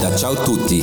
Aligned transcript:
da 0.00 0.16
Ciao 0.16 0.34
Tutti. 0.34 0.82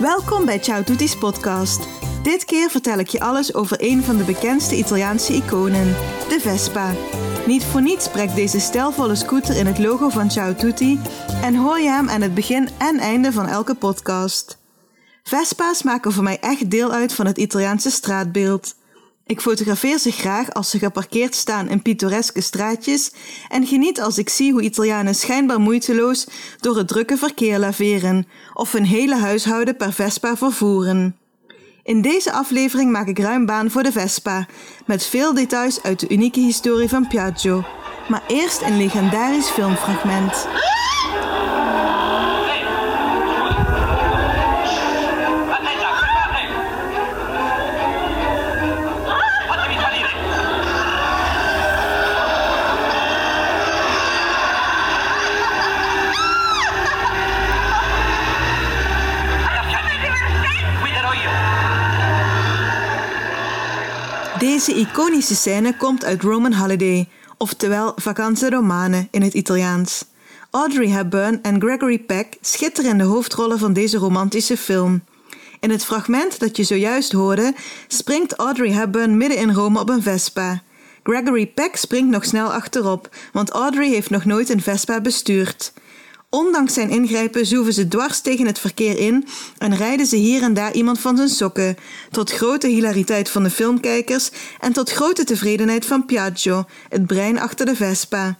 Welkom 0.00 0.44
bij 0.44 0.58
Ciao 0.60 0.82
Tutti's 0.82 1.16
podcast. 1.16 1.88
Dit 2.22 2.44
keer 2.44 2.70
vertel 2.70 2.98
ik 2.98 3.08
je 3.08 3.20
alles 3.20 3.54
over 3.54 3.76
een 3.80 4.02
van 4.02 4.16
de 4.16 4.24
bekendste 4.24 4.76
Italiaanse 4.76 5.32
iconen, 5.32 5.86
de 6.28 6.38
Vespa. 6.40 6.94
Niet 7.48 7.64
voor 7.64 7.82
niets 7.82 8.04
spreekt 8.04 8.34
deze 8.34 8.60
stijlvolle 8.60 9.14
scooter 9.14 9.56
in 9.56 9.66
het 9.66 9.78
logo 9.78 10.08
van 10.08 10.30
Ciao 10.30 10.54
Tutti 10.54 10.98
en 11.42 11.54
hoor 11.54 11.78
je 11.78 11.88
hem 11.88 12.08
aan 12.08 12.20
het 12.20 12.34
begin 12.34 12.68
en 12.78 12.98
einde 12.98 13.32
van 13.32 13.46
elke 13.46 13.74
podcast. 13.74 14.58
Vespa's 15.22 15.82
maken 15.82 16.12
voor 16.12 16.22
mij 16.22 16.38
echt 16.40 16.70
deel 16.70 16.92
uit 16.92 17.12
van 17.12 17.26
het 17.26 17.38
Italiaanse 17.38 17.90
straatbeeld. 17.90 18.74
Ik 19.26 19.40
fotografeer 19.40 19.98
ze 19.98 20.10
graag 20.10 20.52
als 20.52 20.70
ze 20.70 20.78
geparkeerd 20.78 21.34
staan 21.34 21.68
in 21.68 21.82
pittoreske 21.82 22.40
straatjes 22.40 23.12
en 23.48 23.66
geniet 23.66 24.00
als 24.00 24.18
ik 24.18 24.28
zie 24.28 24.52
hoe 24.52 24.62
Italianen 24.62 25.14
schijnbaar 25.14 25.60
moeiteloos 25.60 26.26
door 26.60 26.76
het 26.76 26.88
drukke 26.88 27.16
verkeer 27.16 27.58
laveren 27.58 28.26
of 28.54 28.72
hun 28.72 28.86
hele 28.86 29.16
huishouden 29.16 29.76
per 29.76 29.92
Vespa 29.92 30.36
vervoeren. 30.36 31.16
In 31.88 32.02
deze 32.02 32.32
aflevering 32.32 32.90
maak 32.90 33.06
ik 33.06 33.18
ruim 33.18 33.46
baan 33.46 33.70
voor 33.70 33.82
de 33.82 33.92
Vespa, 33.92 34.46
met 34.86 35.06
veel 35.06 35.34
details 35.34 35.82
uit 35.82 36.00
de 36.00 36.08
unieke 36.08 36.40
historie 36.40 36.88
van 36.88 37.06
Piaggio. 37.06 37.64
Maar 38.08 38.22
eerst 38.26 38.62
een 38.62 38.76
legendarisch 38.76 39.48
filmfragment. 39.48 40.48
Deze 64.58 64.74
iconische 64.74 65.34
scène 65.34 65.76
komt 65.76 66.04
uit 66.04 66.22
Roman 66.22 66.54
Holiday, 66.54 67.08
oftewel 67.36 67.92
Vacanze 67.96 68.50
Romane 68.50 69.08
in 69.10 69.22
het 69.22 69.34
Italiaans. 69.34 70.04
Audrey 70.50 70.88
Hepburn 70.88 71.42
en 71.42 71.60
Gregory 71.60 71.98
Peck 71.98 72.36
schitteren 72.40 72.90
in 72.90 72.98
de 72.98 73.04
hoofdrollen 73.04 73.58
van 73.58 73.72
deze 73.72 73.98
romantische 73.98 74.56
film. 74.56 75.04
In 75.60 75.70
het 75.70 75.84
fragment 75.84 76.38
dat 76.38 76.56
je 76.56 76.64
zojuist 76.64 77.12
hoorde, 77.12 77.54
springt 77.88 78.32
Audrey 78.32 78.70
Hepburn 78.70 79.16
midden 79.16 79.38
in 79.38 79.52
Rome 79.52 79.80
op 79.80 79.88
een 79.88 80.02
Vespa. 80.02 80.62
Gregory 81.02 81.46
Peck 81.46 81.76
springt 81.76 82.10
nog 82.10 82.24
snel 82.24 82.52
achterop, 82.52 83.16
want 83.32 83.50
Audrey 83.50 83.88
heeft 83.88 84.10
nog 84.10 84.24
nooit 84.24 84.48
een 84.48 84.62
Vespa 84.62 85.00
bestuurd. 85.00 85.72
Ondanks 86.30 86.74
zijn 86.74 86.90
ingrijpen 86.90 87.46
zoeven 87.46 87.72
ze 87.72 87.88
dwars 87.88 88.20
tegen 88.20 88.46
het 88.46 88.58
verkeer 88.58 88.98
in 88.98 89.28
en 89.58 89.76
rijden 89.76 90.06
ze 90.06 90.16
hier 90.16 90.42
en 90.42 90.54
daar 90.54 90.72
iemand 90.72 91.00
van 91.00 91.16
zijn 91.16 91.28
sokken, 91.28 91.76
tot 92.10 92.32
grote 92.32 92.66
hilariteit 92.66 93.28
van 93.28 93.42
de 93.42 93.50
filmkijkers 93.50 94.30
en 94.60 94.72
tot 94.72 94.90
grote 94.90 95.24
tevredenheid 95.24 95.86
van 95.86 96.06
Piaggio, 96.06 96.64
het 96.88 97.06
brein 97.06 97.38
achter 97.38 97.66
de 97.66 97.76
Vespa. 97.76 98.38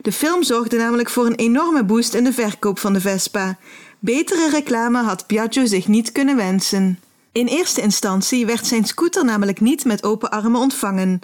De 0.00 0.12
film 0.12 0.42
zorgde 0.42 0.76
namelijk 0.76 1.10
voor 1.10 1.26
een 1.26 1.34
enorme 1.34 1.84
boost 1.84 2.14
in 2.14 2.24
de 2.24 2.32
verkoop 2.32 2.78
van 2.78 2.92
de 2.92 3.00
Vespa. 3.00 3.58
Betere 3.98 4.50
reclame 4.50 5.02
had 5.02 5.26
Piaggio 5.26 5.66
zich 5.66 5.88
niet 5.88 6.12
kunnen 6.12 6.36
wensen. 6.36 6.98
In 7.32 7.46
eerste 7.46 7.80
instantie 7.80 8.46
werd 8.46 8.66
zijn 8.66 8.84
scooter 8.84 9.24
namelijk 9.24 9.60
niet 9.60 9.84
met 9.84 10.02
open 10.04 10.30
armen 10.30 10.60
ontvangen. 10.60 11.20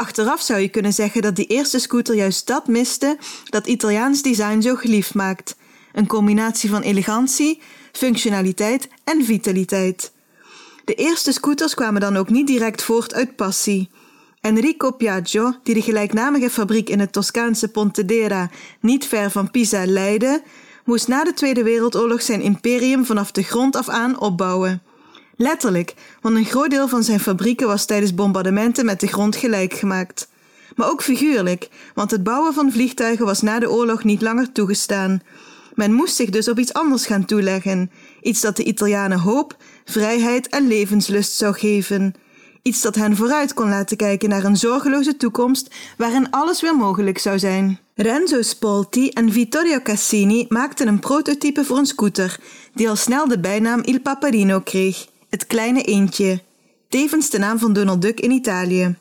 Achteraf 0.00 0.40
zou 0.40 0.60
je 0.60 0.68
kunnen 0.68 0.92
zeggen 0.92 1.22
dat 1.22 1.36
die 1.36 1.46
eerste 1.46 1.78
scooter 1.78 2.14
juist 2.14 2.46
dat 2.46 2.66
miste 2.66 3.18
dat 3.44 3.66
Italiaans 3.66 4.22
design 4.22 4.60
zo 4.60 4.74
geliefd 4.74 5.14
maakt: 5.14 5.56
een 5.92 6.06
combinatie 6.06 6.70
van 6.70 6.82
elegantie, 6.82 7.60
functionaliteit 7.92 8.88
en 9.04 9.24
vitaliteit. 9.24 10.12
De 10.84 10.94
eerste 10.94 11.32
scooters 11.32 11.74
kwamen 11.74 12.00
dan 12.00 12.16
ook 12.16 12.28
niet 12.30 12.46
direct 12.46 12.82
voort 12.82 13.14
uit 13.14 13.36
passie. 13.36 13.90
Enrico 14.40 14.90
Piaggio, 14.90 15.54
die 15.62 15.74
de 15.74 15.82
gelijknamige 15.82 16.50
fabriek 16.50 16.88
in 16.88 17.00
het 17.00 17.12
Toscaanse 17.12 17.68
Pontedera 17.68 18.50
niet 18.80 19.06
ver 19.06 19.30
van 19.30 19.50
Pisa 19.50 19.86
leidde, 19.86 20.42
moest 20.84 21.08
na 21.08 21.24
de 21.24 21.32
Tweede 21.32 21.62
Wereldoorlog 21.62 22.22
zijn 22.22 22.40
imperium 22.40 23.04
vanaf 23.04 23.30
de 23.30 23.42
grond 23.42 23.76
af 23.76 23.88
aan 23.88 24.20
opbouwen. 24.20 24.82
Letterlijk, 25.42 25.94
want 26.20 26.36
een 26.36 26.44
groot 26.44 26.70
deel 26.70 26.88
van 26.88 27.02
zijn 27.02 27.20
fabrieken 27.20 27.66
was 27.66 27.84
tijdens 27.84 28.14
bombardementen 28.14 28.84
met 28.84 29.00
de 29.00 29.06
grond 29.06 29.36
gelijk 29.36 29.74
gemaakt. 29.74 30.28
Maar 30.76 30.88
ook 30.90 31.02
figuurlijk, 31.02 31.68
want 31.94 32.10
het 32.10 32.22
bouwen 32.22 32.54
van 32.54 32.72
vliegtuigen 32.72 33.24
was 33.24 33.42
na 33.42 33.58
de 33.58 33.70
oorlog 33.70 34.04
niet 34.04 34.22
langer 34.22 34.52
toegestaan. 34.52 35.22
Men 35.74 35.92
moest 35.92 36.14
zich 36.14 36.30
dus 36.30 36.48
op 36.48 36.58
iets 36.58 36.72
anders 36.72 37.06
gaan 37.06 37.24
toeleggen, 37.24 37.90
iets 38.22 38.40
dat 38.40 38.56
de 38.56 38.64
Italianen 38.64 39.18
hoop, 39.18 39.56
vrijheid 39.84 40.48
en 40.48 40.66
levenslust 40.66 41.32
zou 41.32 41.54
geven. 41.54 42.14
Iets 42.62 42.80
dat 42.80 42.94
hen 42.94 43.16
vooruit 43.16 43.54
kon 43.54 43.68
laten 43.68 43.96
kijken 43.96 44.28
naar 44.28 44.44
een 44.44 44.56
zorgeloze 44.56 45.16
toekomst 45.16 45.74
waarin 45.96 46.30
alles 46.30 46.60
weer 46.60 46.76
mogelijk 46.76 47.18
zou 47.18 47.38
zijn. 47.38 47.78
Renzo 47.94 48.42
Spolti 48.42 49.08
en 49.08 49.32
Vittorio 49.32 49.80
Cassini 49.82 50.46
maakten 50.48 50.88
een 50.88 50.98
prototype 50.98 51.64
voor 51.64 51.78
een 51.78 51.86
scooter, 51.86 52.40
die 52.74 52.88
al 52.88 52.96
snel 52.96 53.28
de 53.28 53.38
bijnaam 53.38 53.80
Il 53.84 54.00
Paparino 54.00 54.60
kreeg, 54.60 55.06
het 55.30 55.46
kleine 55.46 55.82
eendje, 55.82 56.42
tevens 56.88 57.30
de 57.30 57.38
naam 57.38 57.58
van 57.58 57.72
Donald 57.72 58.02
Duck 58.02 58.20
in 58.20 58.30
Italië. 58.30 58.96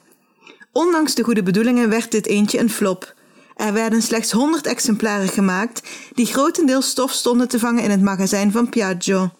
Ondanks 0.71 1.15
de 1.15 1.23
goede 1.23 1.43
bedoelingen 1.43 1.89
werd 1.89 2.11
dit 2.11 2.25
eendje 2.25 2.59
een 2.59 2.69
flop. 2.69 3.13
Er 3.55 3.73
werden 3.73 4.01
slechts 4.01 4.31
100 4.31 4.65
exemplaren 4.65 5.27
gemaakt, 5.27 5.89
die 6.13 6.25
grotendeels 6.25 6.89
stof 6.89 7.11
stonden 7.11 7.47
te 7.47 7.59
vangen 7.59 7.83
in 7.83 7.89
het 7.89 8.01
magazijn 8.01 8.51
van 8.51 8.69
Piaggio. 8.69 9.31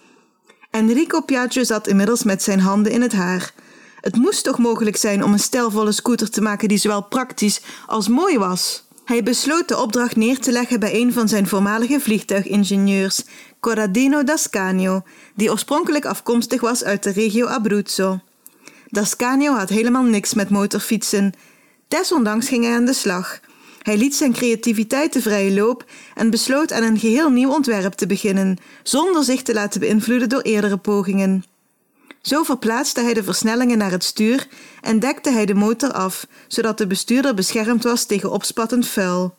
Enrico 0.72 1.22
Piaggio 1.22 1.64
zat 1.64 1.88
inmiddels 1.88 2.24
met 2.24 2.44
zijn 2.44 2.60
handen 2.60 2.92
in 2.92 3.02
het 3.02 3.14
haar. 3.14 3.54
Het 4.02 4.16
moest 4.16 4.44
toch 4.44 4.58
mogelijk 4.58 4.96
zijn 4.96 5.24
om 5.24 5.34
een 5.34 5.40
stijlvolle 5.40 5.92
scooter 5.92 6.30
te 6.30 6.42
maken 6.42 6.68
die 6.68 6.78
zowel 6.78 7.04
praktisch 7.04 7.62
als 7.86 8.08
mooi 8.08 8.38
was. 8.38 8.88
Hij 9.10 9.24
besloot 9.24 9.68
de 9.68 9.78
opdracht 9.78 10.16
neer 10.16 10.40
te 10.40 10.52
leggen 10.52 10.80
bij 10.80 11.02
een 11.02 11.14
van 11.14 11.28
zijn 11.28 11.48
voormalige 11.48 12.00
vliegtuigingenieurs, 12.00 13.24
Corradino 13.60 14.24
Dascanio, 14.24 15.02
die 15.36 15.52
oorspronkelijk 15.52 16.06
afkomstig 16.06 16.62
was 16.62 16.84
uit 16.84 17.04
de 17.04 17.12
regio 17.12 17.46
Abruzzo. 17.46 18.20
Dascanio 18.88 19.54
had 19.54 19.70
helemaal 19.70 20.04
niks 20.04 20.34
met 20.34 20.50
motorfietsen. 20.50 21.34
Desondanks 21.88 22.48
ging 22.48 22.64
hij 22.64 22.74
aan 22.74 22.86
de 22.86 22.94
slag. 22.94 23.40
Hij 23.82 23.98
liet 23.98 24.16
zijn 24.16 24.34
creativiteit 24.34 25.14
de 25.14 25.22
vrije 25.22 25.54
loop 25.54 25.86
en 26.16 26.30
besloot 26.30 26.72
aan 26.72 26.84
een 26.84 27.00
geheel 27.00 27.30
nieuw 27.30 27.52
ontwerp 27.52 27.94
te 27.94 28.08
beginnen, 28.08 28.58
zonder 28.84 29.24
zich 29.24 29.42
te 29.42 29.54
laten 29.54 29.80
beïnvloeden 29.80 30.30
door 30.30 30.42
eerdere 30.42 30.78
pogingen. 30.78 31.44
Zo 32.22 32.44
verplaatste 32.44 33.02
hij 33.02 33.14
de 33.14 33.24
versnellingen 33.24 33.78
naar 33.78 33.92
het 33.92 34.04
stuur 34.04 34.48
en 34.82 35.00
dekte 35.00 35.30
hij 35.30 35.46
de 35.46 35.54
motor 35.54 35.92
af, 35.92 36.28
zodat 36.48 36.78
de 36.78 36.88
bestuurder 36.88 37.34
beschermd 37.34 37.84
was 37.84 38.06
tegen 38.06 38.32
opspattend 38.32 38.88
vuil. 38.88 39.36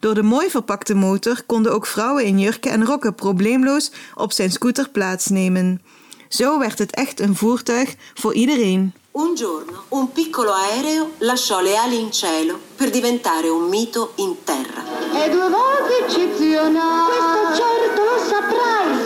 Door 0.00 0.14
de 0.14 0.22
mooi 0.22 0.50
verpakte 0.50 0.94
motor 0.94 1.42
konden 1.46 1.72
ook 1.72 1.86
vrouwen 1.86 2.24
in 2.24 2.38
jurken 2.38 2.70
en 2.70 2.84
rokken 2.84 3.14
probleemloos 3.14 3.90
op 4.14 4.32
zijn 4.32 4.52
scooter 4.52 4.88
plaatsnemen. 4.88 5.82
Zo 6.28 6.58
werd 6.58 6.78
het 6.78 6.94
echt 6.94 7.20
een 7.20 7.36
voertuig 7.36 7.94
voor 8.14 8.34
iedereen. 8.34 8.92
Un 9.12 9.36
giorno 9.36 9.84
un 9.88 10.12
piccolo 10.12 10.52
aereo 10.52 11.10
lasciò 11.18 11.60
le 11.60 11.76
ali 11.76 11.98
in 11.98 12.12
cielo 12.12 12.60
per 12.76 12.90
diventare 12.90 13.48
un 13.48 13.68
mito 13.68 14.12
in 14.16 14.36
terra. 14.44 14.84
È 15.12 15.28
due 15.28 15.48
volte 15.50 16.04
eccezionale. 16.04 17.10
Questo 17.10 17.62
certo 17.62 18.04
lo 18.04 18.18
saprai. 18.28 18.99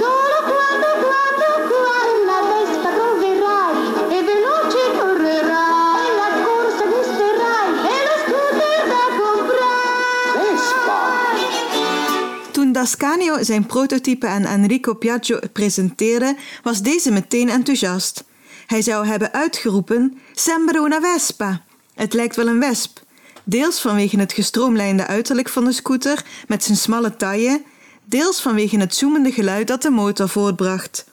Dascanio 12.84 13.42
zijn 13.42 13.66
prototype 13.66 14.26
aan 14.26 14.44
Enrico 14.44 14.94
Piaggio 14.94 15.38
presenteerde, 15.52 16.36
was 16.62 16.82
deze 16.82 17.10
meteen 17.12 17.48
enthousiast. 17.48 18.24
Hij 18.66 18.82
zou 18.82 19.06
hebben 19.06 19.32
uitgeroepen: 19.32 20.18
Sembra 20.34 20.78
una 20.78 21.00
Vespa. 21.00 21.64
Het 21.94 22.12
lijkt 22.12 22.36
wel 22.36 22.46
een 22.46 22.60
wesp. 22.60 23.00
Deels 23.44 23.80
vanwege 23.80 24.18
het 24.18 24.32
gestroomlijnde 24.32 25.06
uiterlijk 25.06 25.48
van 25.48 25.64
de 25.64 25.72
scooter 25.72 26.24
met 26.48 26.64
zijn 26.64 26.76
smalle 26.76 27.16
taille, 27.16 27.62
deels 28.04 28.40
vanwege 28.40 28.78
het 28.78 28.94
zoemende 28.94 29.32
geluid 29.32 29.66
dat 29.66 29.82
de 29.82 29.90
motor 29.90 30.28
voortbracht. 30.28 31.04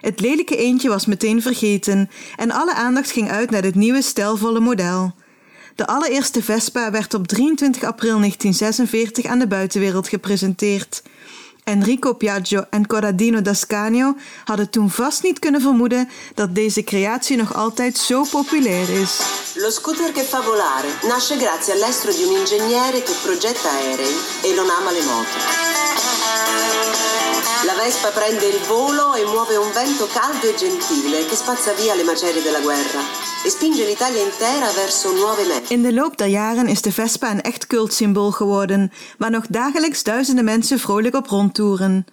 Het 0.00 0.20
lelijke 0.20 0.56
eendje 0.56 0.88
was 0.88 1.06
meteen 1.06 1.42
vergeten 1.42 2.10
en 2.36 2.50
alle 2.50 2.74
aandacht 2.74 3.10
ging 3.10 3.30
uit 3.30 3.50
naar 3.50 3.62
dit 3.62 3.74
nieuwe 3.74 4.02
stijlvolle 4.02 4.60
model. 4.60 5.14
De 5.74 5.86
allereerste 5.86 6.42
Vespa 6.42 6.90
werd 6.90 7.14
op 7.14 7.26
23 7.26 7.82
april 7.82 8.18
1946 8.18 9.24
aan 9.24 9.38
de 9.38 9.46
buitenwereld 9.46 10.08
gepresenteerd. 10.08 11.02
Enrico 11.64 12.12
Piaggio 12.12 12.64
en 12.70 12.86
Corradino 12.86 13.42
d'Ascanio 13.42 14.16
hadden 14.44 14.70
toen 14.70 14.90
vast 14.90 15.22
niet 15.22 15.38
kunnen 15.38 15.60
vermoeden 15.60 16.08
dat 16.34 16.54
deze 16.54 16.82
creatie 16.82 17.36
nog 17.36 17.54
altijd 17.54 17.98
zo 17.98 18.24
populair 18.30 18.88
is. 18.88 19.18
Lo 19.54 19.70
scooter 19.70 20.12
che 20.12 20.22
fa 20.22 20.42
volare 20.42 20.88
nasce 21.02 21.36
grazie 21.36 21.72
all'estro 21.72 22.12
di 22.12 22.22
un 22.22 22.36
ingegnere 22.36 23.02
che 23.02 23.14
progetta 23.22 23.70
aerei 23.70 24.14
e 24.42 24.54
non 24.54 24.70
ama 24.70 24.90
le 24.90 25.04
moto. 25.04 26.59
La 27.70 27.84
Vespa 27.84 28.08
prende 28.08 28.46
il 28.46 28.58
volo 28.66 29.14
e 29.14 29.24
muove 29.24 29.56
un 29.56 29.70
vento 29.72 30.06
caldo 30.06 30.48
e 30.48 30.54
gentile 30.56 31.24
che 31.26 31.36
spazza 31.36 31.72
via 31.72 31.94
le 31.94 32.02
macerie 32.02 32.42
della 32.42 32.58
guerra 32.60 33.00
e 33.44 33.48
spinge 33.48 33.84
l'Italia 33.86 34.22
intera 34.22 34.72
verso 34.72 35.12
nuove 35.12 35.44
mete. 35.46 35.72
In 35.72 35.82
de 35.82 35.92
loop 35.92 36.16
der 36.16 36.26
jaren 36.26 36.66
is 36.66 36.82
de 36.82 36.92
Vespa 36.92 37.30
een 37.30 37.42
echt 37.42 37.66
cultsymbool 37.66 38.30
geworden, 38.30 38.92
waar 39.18 39.30
nog 39.30 39.46
dagelijks 39.46 40.02
duizenden 40.02 40.44
mensen 40.44 40.78
vrolijk 40.78 41.14
op 41.14 41.26
rondtoeren. 41.26 42.06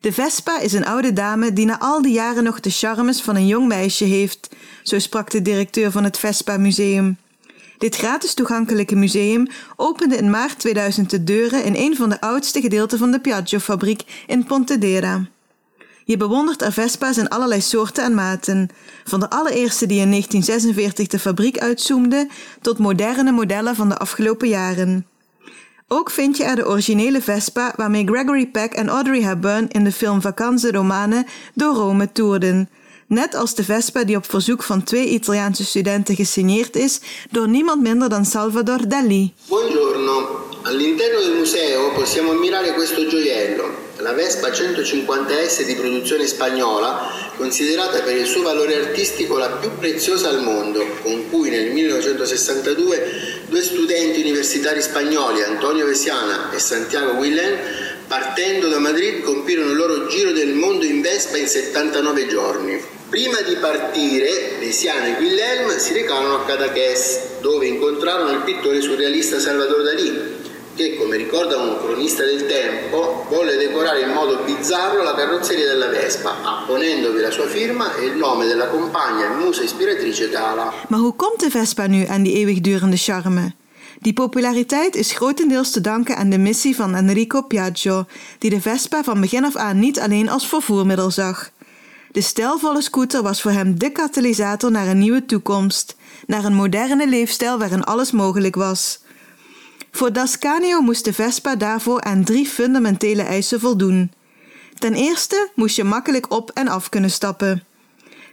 De 0.00 0.12
Vespa 0.12 0.58
is 0.58 0.72
een 0.72 0.86
oude 0.86 1.12
dame 1.12 1.52
die 1.52 1.66
na 1.66 1.78
al 1.78 2.02
die 2.02 2.12
jaren 2.12 2.44
nog 2.44 2.60
de 2.60 2.70
charmes 2.70 3.20
van 3.20 3.36
een 3.36 3.46
jong 3.46 3.66
meisje 3.66 4.04
heeft, 4.04 4.48
zo 4.82 4.98
sprak 4.98 5.30
de 5.30 5.42
directeur 5.42 5.90
van 5.90 6.04
het 6.04 6.18
Vespa 6.18 6.56
Museum. 6.56 7.18
Dit 7.80 7.96
gratis 7.96 8.34
toegankelijke 8.34 8.96
museum 8.96 9.46
opende 9.76 10.16
in 10.16 10.30
maart 10.30 10.58
2000 10.58 11.10
de 11.10 11.24
deuren 11.24 11.64
in 11.64 11.74
een 11.76 11.96
van 11.96 12.08
de 12.08 12.20
oudste 12.20 12.60
gedeelten 12.60 12.98
van 12.98 13.10
de 13.10 13.20
Piaggio-fabriek 13.20 14.24
in 14.26 14.44
Pontedera. 14.44 15.26
Je 16.04 16.16
bewondert 16.16 16.62
er 16.62 16.72
Vespa's 16.72 17.16
in 17.16 17.28
allerlei 17.28 17.60
soorten 17.60 18.04
en 18.04 18.14
maten, 18.14 18.68
van 19.04 19.20
de 19.20 19.30
allereerste 19.30 19.86
die 19.86 20.00
in 20.00 20.10
1946 20.10 21.06
de 21.06 21.18
fabriek 21.18 21.58
uitzoomde 21.58 22.28
tot 22.60 22.78
moderne 22.78 23.32
modellen 23.32 23.76
van 23.76 23.88
de 23.88 23.96
afgelopen 23.96 24.48
jaren. 24.48 25.06
Ook 25.88 26.10
vind 26.10 26.36
je 26.36 26.44
er 26.44 26.56
de 26.56 26.68
originele 26.68 27.22
Vespa 27.22 27.72
waarmee 27.76 28.06
Gregory 28.06 28.46
Peck 28.46 28.72
en 28.72 28.88
Audrey 28.88 29.22
Hepburn 29.22 29.68
in 29.68 29.84
de 29.84 29.92
film 29.92 30.20
Vacanze 30.20 30.72
Romane 30.72 31.26
door 31.54 31.74
Rome 31.74 32.12
toerden, 32.12 32.68
net 33.10 33.34
als 33.34 33.54
de 33.54 33.64
Vespa 33.64 34.04
die 34.04 34.16
op 34.16 34.26
verzoek 34.30 34.62
van 34.62 34.84
twee 34.84 35.06
Italiaanse 35.06 35.64
studenten 35.64 36.14
gesigneerd 36.14 36.76
is 36.76 37.00
door 37.30 37.48
niemand 37.48 37.82
minder 37.82 38.08
dan 38.08 38.24
Salvador 38.24 38.88
Dalí. 38.88 39.32
Buongiorno, 39.46 40.48
all'interno 40.62 41.18
del 41.18 41.32
museo 41.32 41.92
possiamo 41.92 42.30
ammirare 42.30 42.72
questo 42.72 43.08
gioiello, 43.08 43.64
la 43.96 44.12
Vespa 44.12 44.48
150S 44.48 45.64
di 45.66 45.74
produzione 45.74 46.26
spagnola, 46.26 47.10
considerata 47.36 48.00
per 48.02 48.16
il 48.16 48.26
suo 48.26 48.42
valore 48.42 48.76
artistico 48.76 49.38
la 49.38 49.50
più 49.50 49.70
preziosa 49.76 50.28
al 50.28 50.42
mondo, 50.42 50.86
con 51.02 51.28
cui 51.30 51.50
nel 51.50 51.72
1962 51.72 53.42
due 53.48 53.62
studenti 53.62 54.20
universitari 54.20 54.80
spagnoli, 54.80 55.42
Antonio 55.42 55.84
Vesiana 55.84 56.52
e 56.52 56.60
Santiago 56.60 57.18
Willen, 57.18 57.58
partendo 58.06 58.68
da 58.68 58.78
Madrid 58.78 59.22
compirono 59.22 59.70
il 59.70 59.76
loro 59.76 60.06
giro 60.06 60.30
del 60.30 60.54
mondo 60.54 60.84
in 60.84 61.00
Vespa 61.00 61.38
in 61.38 61.48
79 61.48 62.26
giorni. 62.28 62.98
Prima 63.10 63.40
di 63.40 63.56
partire, 63.56 64.56
Vesiana 64.60 65.06
e 65.06 65.14
Guillem 65.16 65.76
si 65.78 65.92
recarono 65.94 66.36
a 66.36 66.44
Cadaqués, 66.44 67.40
dove 67.40 67.66
incontrarono 67.66 68.30
il 68.30 68.42
pittore 68.42 68.80
surrealista 68.80 69.40
Salvador 69.40 69.82
Dalí, 69.82 70.12
che, 70.76 70.94
come 70.94 71.16
ricorda 71.16 71.56
un 71.56 71.78
cronista 71.80 72.22
del 72.24 72.46
tempo, 72.46 73.26
volle 73.28 73.56
decorare 73.56 74.02
in 74.02 74.10
modo 74.10 74.44
bizzarro 74.44 75.02
la 75.02 75.16
carrozzeria 75.16 75.66
della 75.66 75.88
Vespa, 75.88 76.36
apponendovi 76.40 77.20
la 77.20 77.32
sua 77.32 77.48
firma 77.48 77.96
e 77.96 78.04
il 78.04 78.16
nome 78.16 78.46
della 78.46 78.68
compagna 78.68 79.24
e 79.24 79.34
musa 79.34 79.64
ispiratrice 79.64 80.28
Gala. 80.28 80.72
Maar 80.88 81.00
hoe 81.00 81.14
komt 81.16 81.40
de 81.40 81.50
Vespa 81.50 81.86
nu 81.86 82.06
aan 82.06 82.22
die 82.22 82.36
eeuwigdurende 82.36 82.96
charme? 82.96 83.54
Die 83.98 84.12
populariteit 84.12 84.94
is 84.94 85.12
grotendeels 85.12 85.70
te 85.70 85.80
danken 85.80 86.16
aan 86.16 86.30
de 86.30 86.38
missie 86.38 86.76
van 86.76 86.94
Enrico 86.94 87.42
Piaggio, 87.42 88.06
die 88.38 88.50
de 88.50 88.60
Vespa 88.60 89.02
van 89.02 89.20
begin 89.20 89.44
af 89.44 89.56
aan 89.56 89.78
niet 89.78 90.00
alleen 90.00 90.28
als 90.28 90.46
vervoermiddel 90.46 91.10
zag. 91.10 91.50
De 92.12 92.20
stijlvolle 92.20 92.82
scooter 92.82 93.22
was 93.22 93.42
voor 93.42 93.50
hem 93.50 93.78
de 93.78 93.90
katalysator 93.90 94.70
naar 94.70 94.86
een 94.86 94.98
nieuwe 94.98 95.24
toekomst, 95.24 95.96
naar 96.26 96.44
een 96.44 96.54
moderne 96.54 97.08
leefstijl 97.08 97.58
waarin 97.58 97.84
alles 97.84 98.10
mogelijk 98.10 98.54
was. 98.54 99.00
Voor 99.90 100.12
Dascanio 100.12 100.80
moest 100.80 101.04
de 101.04 101.12
Vespa 101.12 101.56
daarvoor 101.56 102.00
aan 102.00 102.24
drie 102.24 102.46
fundamentele 102.46 103.22
eisen 103.22 103.60
voldoen. 103.60 104.12
Ten 104.78 104.94
eerste 104.94 105.50
moest 105.54 105.76
je 105.76 105.84
makkelijk 105.84 106.32
op 106.32 106.50
en 106.50 106.68
af 106.68 106.88
kunnen 106.88 107.10
stappen. 107.10 107.64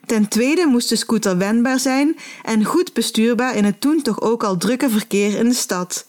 Ten 0.06 0.28
tweede 0.28 0.66
moest 0.66 0.90
de 0.90 0.96
scooter 0.96 1.38
wendbaar 1.38 1.80
zijn 1.80 2.18
en 2.44 2.64
goed 2.64 2.94
bestuurbaar 2.94 3.56
in 3.56 3.66
het 3.66 3.82
toen 3.82 4.02
toch 4.02 4.22
ook 4.22 4.44
al 4.44 4.58
drukke 4.58 4.90
verkeer 4.90 5.38
in 5.38 5.50
de 5.50 5.56
stad. 5.56 6.06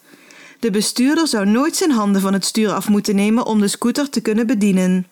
De 0.60 0.70
bestuurder 0.70 1.26
zou 1.26 1.46
nooit 1.46 1.76
zijn 1.76 1.90
handen 1.90 2.20
van 2.20 2.32
het 2.32 2.44
stuur 2.44 2.72
af 2.72 2.88
moeten 2.88 3.14
nemen 3.14 3.46
om 3.46 3.60
de 3.60 3.68
scooter 3.68 4.10
te 4.10 4.20
kunnen 4.20 4.46
bedienen. 4.46 5.06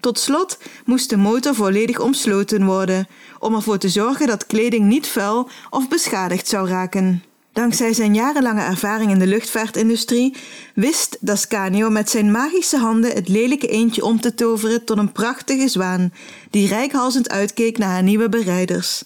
Tot 0.00 0.18
slot 0.18 0.58
moest 0.84 1.10
de 1.10 1.16
motor 1.16 1.54
volledig 1.54 1.98
omsloten 1.98 2.64
worden, 2.64 3.08
om 3.38 3.54
ervoor 3.54 3.78
te 3.78 3.88
zorgen 3.88 4.26
dat 4.26 4.46
kleding 4.46 4.84
niet 4.84 5.06
vuil 5.06 5.48
of 5.70 5.88
beschadigd 5.88 6.48
zou 6.48 6.68
raken. 6.68 7.22
Dankzij 7.52 7.92
zijn 7.92 8.14
jarenlange 8.14 8.62
ervaring 8.62 9.10
in 9.10 9.18
de 9.18 9.26
luchtvaartindustrie 9.26 10.36
wist 10.74 11.16
Dascanio 11.20 11.90
met 11.90 12.10
zijn 12.10 12.30
magische 12.30 12.76
handen 12.78 13.12
het 13.12 13.28
lelijke 13.28 13.68
eendje 13.68 14.04
om 14.04 14.20
te 14.20 14.34
toveren 14.34 14.84
tot 14.84 14.98
een 14.98 15.12
prachtige 15.12 15.68
zwaan, 15.68 16.12
die 16.50 16.68
rijkhalzend 16.68 17.30
uitkeek 17.30 17.78
naar 17.78 17.88
haar 17.88 18.02
nieuwe 18.02 18.28
berijders. 18.28 19.04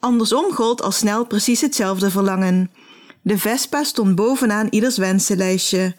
Andersom 0.00 0.52
gold 0.52 0.82
al 0.82 0.92
snel 0.92 1.26
precies 1.26 1.60
hetzelfde 1.60 2.10
verlangen. 2.10 2.70
De 3.22 3.38
Vespa 3.38 3.84
stond 3.84 4.14
bovenaan 4.14 4.66
ieders 4.70 4.96
wensenlijstje. 4.96 5.94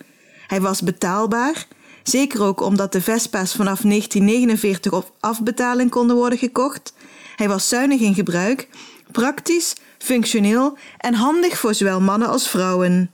Hij 0.47 0.61
was 0.61 0.81
betaalbaar, 0.81 1.67
zeker 2.04 2.44
ook 2.44 2.62
omdat 2.62 2.92
de 2.92 3.01
Vespa's 3.01 3.56
vanaf 3.56 3.81
1949 3.81 4.94
op 4.94 5.13
afbetaling 5.19 5.90
konden 5.90 6.16
worden 6.16 6.40
gekocht. 6.40 6.94
Hij 7.36 7.48
was 7.48 7.68
zuinig 7.68 8.00
in 8.00 8.13
gebruik, 8.13 8.68
praktisch, 9.12 9.75
functioneel 9.98 10.78
en 10.98 11.13
handig 11.13 11.57
voor 11.57 11.74
zowel 11.74 12.01
mannen 12.01 12.28
als 12.28 12.50
vrouwen. 12.50 13.12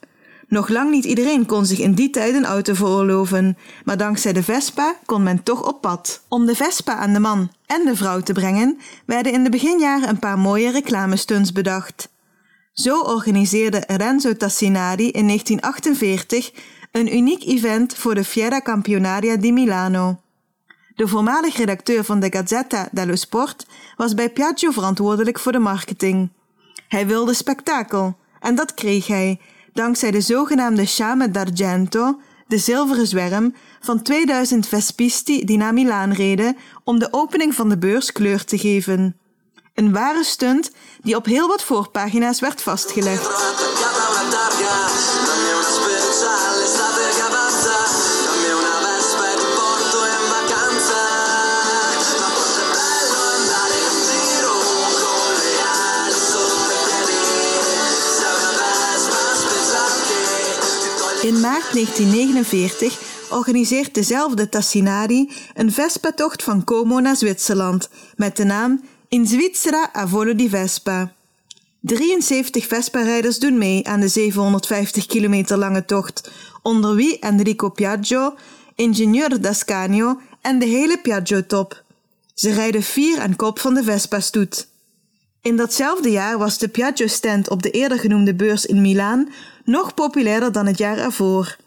Nog 0.48 0.70
lang 0.70 0.92
niet 0.92 1.06
iedereen 1.06 1.46
kon 1.46 1.66
zich 1.66 1.80
in 1.80 1.94
die 1.94 2.10
tijd 2.10 2.36
een 2.36 2.46
auto 2.46 2.74
veroorloven, 2.74 3.58
maar 3.84 3.98
dankzij 3.98 4.34
de 4.34 4.44
Vespa 4.44 4.96
kon 5.06 5.24
men 5.24 5.44
toch 5.44 5.68
op 5.68 5.82
pad. 5.82 6.24
Om 6.28 6.46
de 6.46 6.56
Vespa 6.56 6.96
aan 6.96 7.14
de 7.14 7.20
man 7.20 7.52
en 7.66 7.86
de 7.86 7.96
vrouw 7.96 8.20
te 8.20 8.34
brengen, 8.34 8.78
werden 9.06 9.32
in 9.32 9.44
de 9.44 9.50
beginjaren 9.50 10.10
een 10.10 10.20
paar 10.20 10.40
mooie 10.40 10.72
reclamestunts 10.72 11.52
bedacht. 11.52 12.10
Zo 12.74 13.00
organiseerde 13.00 13.84
Renzo 13.88 14.34
Tassinari 14.34 15.12
in 15.12 15.28
1948 15.28 16.52
een 16.96 17.16
uniek 17.16 17.44
event 17.44 17.96
voor 17.96 18.16
de 18.16 18.24
Fiera 18.24 18.62
Campionaria 18.62 19.36
di 19.36 19.52
Milano. 19.52 20.20
De 20.96 21.08
voormalig 21.08 21.58
redacteur 21.58 22.04
van 22.04 22.20
de 22.20 22.28
Gazzetta 22.30 22.88
dello 22.92 23.16
Sport 23.16 23.66
was 23.98 24.14
bij 24.14 24.30
Piaggio 24.30 24.72
verantwoordelijk 24.72 25.40
voor 25.40 25.52
de 25.52 25.60
marketing. 25.60 26.30
Hij 26.88 27.08
wilde 27.08 27.34
spektakel 27.34 28.18
en 28.40 28.56
dat 28.56 28.74
kreeg 28.74 29.08
hij 29.08 29.40
dankzij 29.74 30.12
de 30.12 30.22
zogenaamde 30.22 30.86
Chame 30.86 31.32
d'Argento, 31.32 32.20
de 32.48 32.58
zilveren 32.58 33.08
zwerm, 33.08 33.56
van 33.80 34.02
2000 34.02 34.68
Vespisti 34.68 35.46
die 35.46 35.58
naar 35.58 35.74
Milaan 35.74 36.12
reden 36.12 36.58
om 36.84 37.00
de 37.00 37.08
opening 37.12 37.56
van 37.56 37.70
de 37.70 37.78
beurs 37.78 38.12
kleur 38.12 38.46
te 38.46 38.58
geven. 38.58 39.18
Een 39.74 39.92
ware 39.92 40.24
stunt 40.24 40.72
die 41.02 41.16
op 41.16 41.26
heel 41.26 41.48
wat 41.48 41.64
voorpagina's 41.64 42.40
werd 42.40 42.62
vastgelegd. 42.62 43.28
Maart 61.66 61.74
1949 61.74 63.30
organiseert 63.30 63.94
dezelfde 63.94 64.50
Tassinari 64.50 65.32
een 65.54 65.72
Vespa-tocht 65.72 66.44
van 66.44 66.64
Como 66.64 67.00
naar 67.00 67.16
Zwitserland 67.16 67.90
met 68.16 68.38
de 68.38 68.44
naam 68.44 68.84
In 69.10 69.28
Svizzera 69.28 69.90
a 69.96 70.08
volo 70.08 70.36
di 70.36 70.50
Vespa. 70.50 71.14
73 71.80 72.68
Vespa-rijders 72.68 73.40
doen 73.40 73.58
mee 73.58 73.88
aan 73.88 74.00
de 74.00 74.08
750 74.08 75.06
kilometer 75.06 75.58
lange 75.58 75.86
tocht, 75.86 76.32
onder 76.62 76.96
wie 76.96 77.20
Enrico 77.20 77.70
Piaggio, 77.70 78.36
ingenieur 78.76 79.42
Dascanio 79.42 80.20
en 80.42 80.60
de 80.60 80.66
hele 80.66 80.98
Piaggio-top. 80.98 81.84
Ze 82.34 82.52
rijden 82.52 82.84
vier 82.84 83.20
aan 83.20 83.36
kop 83.36 83.60
van 83.60 83.74
de 83.74 83.84
Vespa-stoet. 83.84 84.68
In 85.42 85.56
datzelfde 85.56 86.12
jaar 86.12 86.38
was 86.38 86.58
de 86.58 86.68
Piaggio-stand 86.68 87.50
op 87.50 87.64
de 87.64 87.72
eerder 87.72 88.00
genoemde 88.00 88.36
beurs 88.36 88.66
in 88.66 88.82
Milaan 88.82 89.30
nog 89.66 89.94
populairder 89.94 90.52
dan 90.52 90.66
het 90.66 90.78
jaar 90.78 90.98
ervoor. 90.98 91.58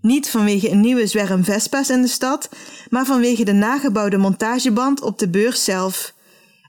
Niet 0.00 0.30
vanwege 0.30 0.70
een 0.70 0.80
nieuwe 0.80 1.06
zwerm 1.06 1.44
Vespa's 1.44 1.88
in 1.88 2.02
de 2.02 2.08
stad, 2.08 2.48
maar 2.90 3.04
vanwege 3.04 3.44
de 3.44 3.52
nagebouwde 3.52 4.16
montageband 4.16 5.00
op 5.02 5.18
de 5.18 5.28
beurs 5.28 5.64
zelf. 5.64 6.14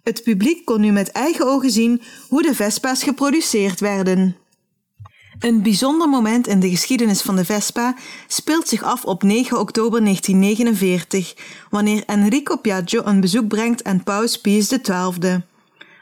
Het 0.03 0.23
publiek 0.23 0.65
kon 0.65 0.81
nu 0.81 0.91
met 0.91 1.11
eigen 1.11 1.47
ogen 1.47 1.71
zien 1.71 2.01
hoe 2.29 2.41
de 2.41 2.55
Vespa's 2.55 3.03
geproduceerd 3.03 3.79
werden. 3.79 4.35
Een 5.39 5.61
bijzonder 5.61 6.09
moment 6.09 6.47
in 6.47 6.59
de 6.59 6.69
geschiedenis 6.69 7.21
van 7.21 7.35
de 7.35 7.45
Vespa 7.45 7.95
speelt 8.27 8.67
zich 8.67 8.83
af 8.83 9.05
op 9.05 9.23
9 9.23 9.59
oktober 9.59 10.03
1949, 10.03 11.35
wanneer 11.69 12.03
Enrico 12.05 12.55
Piaggio 12.55 13.01
een 13.05 13.19
bezoek 13.19 13.47
brengt 13.47 13.83
aan 13.83 14.03
paus 14.03 14.41
Pius 14.41 14.67
XII. 14.67 15.43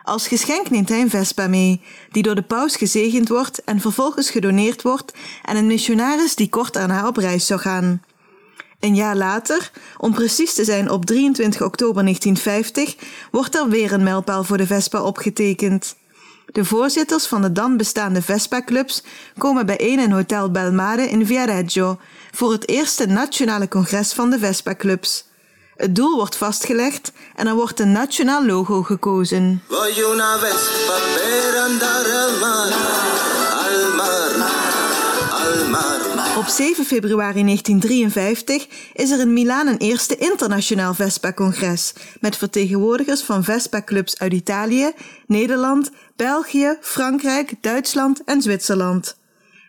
Als 0.03 0.27
geschenk 0.27 0.69
neemt 0.69 0.89
hij 0.89 1.01
een 1.01 1.09
Vespa 1.09 1.47
mee, 1.47 1.81
die 2.11 2.23
door 2.23 2.35
de 2.35 2.41
paus 2.41 2.75
gezegend 2.75 3.29
wordt 3.29 3.63
en 3.63 3.79
vervolgens 3.79 4.29
gedoneerd 4.29 4.81
wordt 4.81 5.13
aan 5.43 5.55
een 5.55 5.67
missionaris 5.67 6.35
die 6.35 6.49
kort 6.49 6.73
daarna 6.73 7.07
op 7.07 7.17
reis 7.17 7.45
zou 7.45 7.59
gaan. 7.59 8.01
Een 8.79 8.95
jaar 8.95 9.15
later, 9.15 9.71
om 9.97 10.13
precies 10.13 10.53
te 10.53 10.63
zijn 10.63 10.89
op 10.89 11.05
23 11.05 11.61
oktober 11.61 12.03
1950, 12.03 12.95
wordt 13.31 13.55
er 13.55 13.69
weer 13.69 13.93
een 13.93 14.03
mijlpaal 14.03 14.43
voor 14.43 14.57
de 14.57 14.67
Vespa 14.67 15.01
opgetekend. 15.01 15.95
De 16.45 16.65
voorzitters 16.65 17.25
van 17.25 17.41
de 17.41 17.51
dan 17.51 17.77
bestaande 17.77 18.21
Vespa-clubs 18.21 19.03
komen 19.37 19.65
bijeen 19.65 19.99
in 19.99 20.11
Hotel 20.11 20.51
Belmare 20.51 21.09
in 21.09 21.25
Viareggio 21.25 21.99
voor 22.31 22.51
het 22.51 22.67
eerste 22.67 23.05
nationale 23.05 23.67
congres 23.67 24.13
van 24.13 24.29
de 24.29 24.39
Vespa-clubs. 24.39 25.25
Het 25.83 25.95
doel 25.95 26.15
wordt 26.15 26.35
vastgelegd 26.35 27.11
en 27.35 27.47
er 27.47 27.55
wordt 27.55 27.79
een 27.79 27.91
nationaal 27.91 28.45
logo 28.45 28.83
gekozen. 28.83 29.61
Op 36.37 36.47
7 36.47 36.85
februari 36.85 37.43
1953 37.43 38.67
is 38.93 39.11
er 39.11 39.19
in 39.19 39.33
Milaan 39.33 39.67
een 39.67 39.77
eerste 39.77 40.15
internationaal 40.15 40.93
Vespa-congres 40.93 41.93
met 42.19 42.37
vertegenwoordigers 42.37 43.21
van 43.21 43.43
Vespa-clubs 43.43 44.19
uit 44.19 44.33
Italië, 44.33 44.91
Nederland, 45.27 45.91
België, 46.15 46.77
Frankrijk, 46.81 47.53
Duitsland 47.61 48.23
en 48.25 48.41
Zwitserland. 48.41 49.15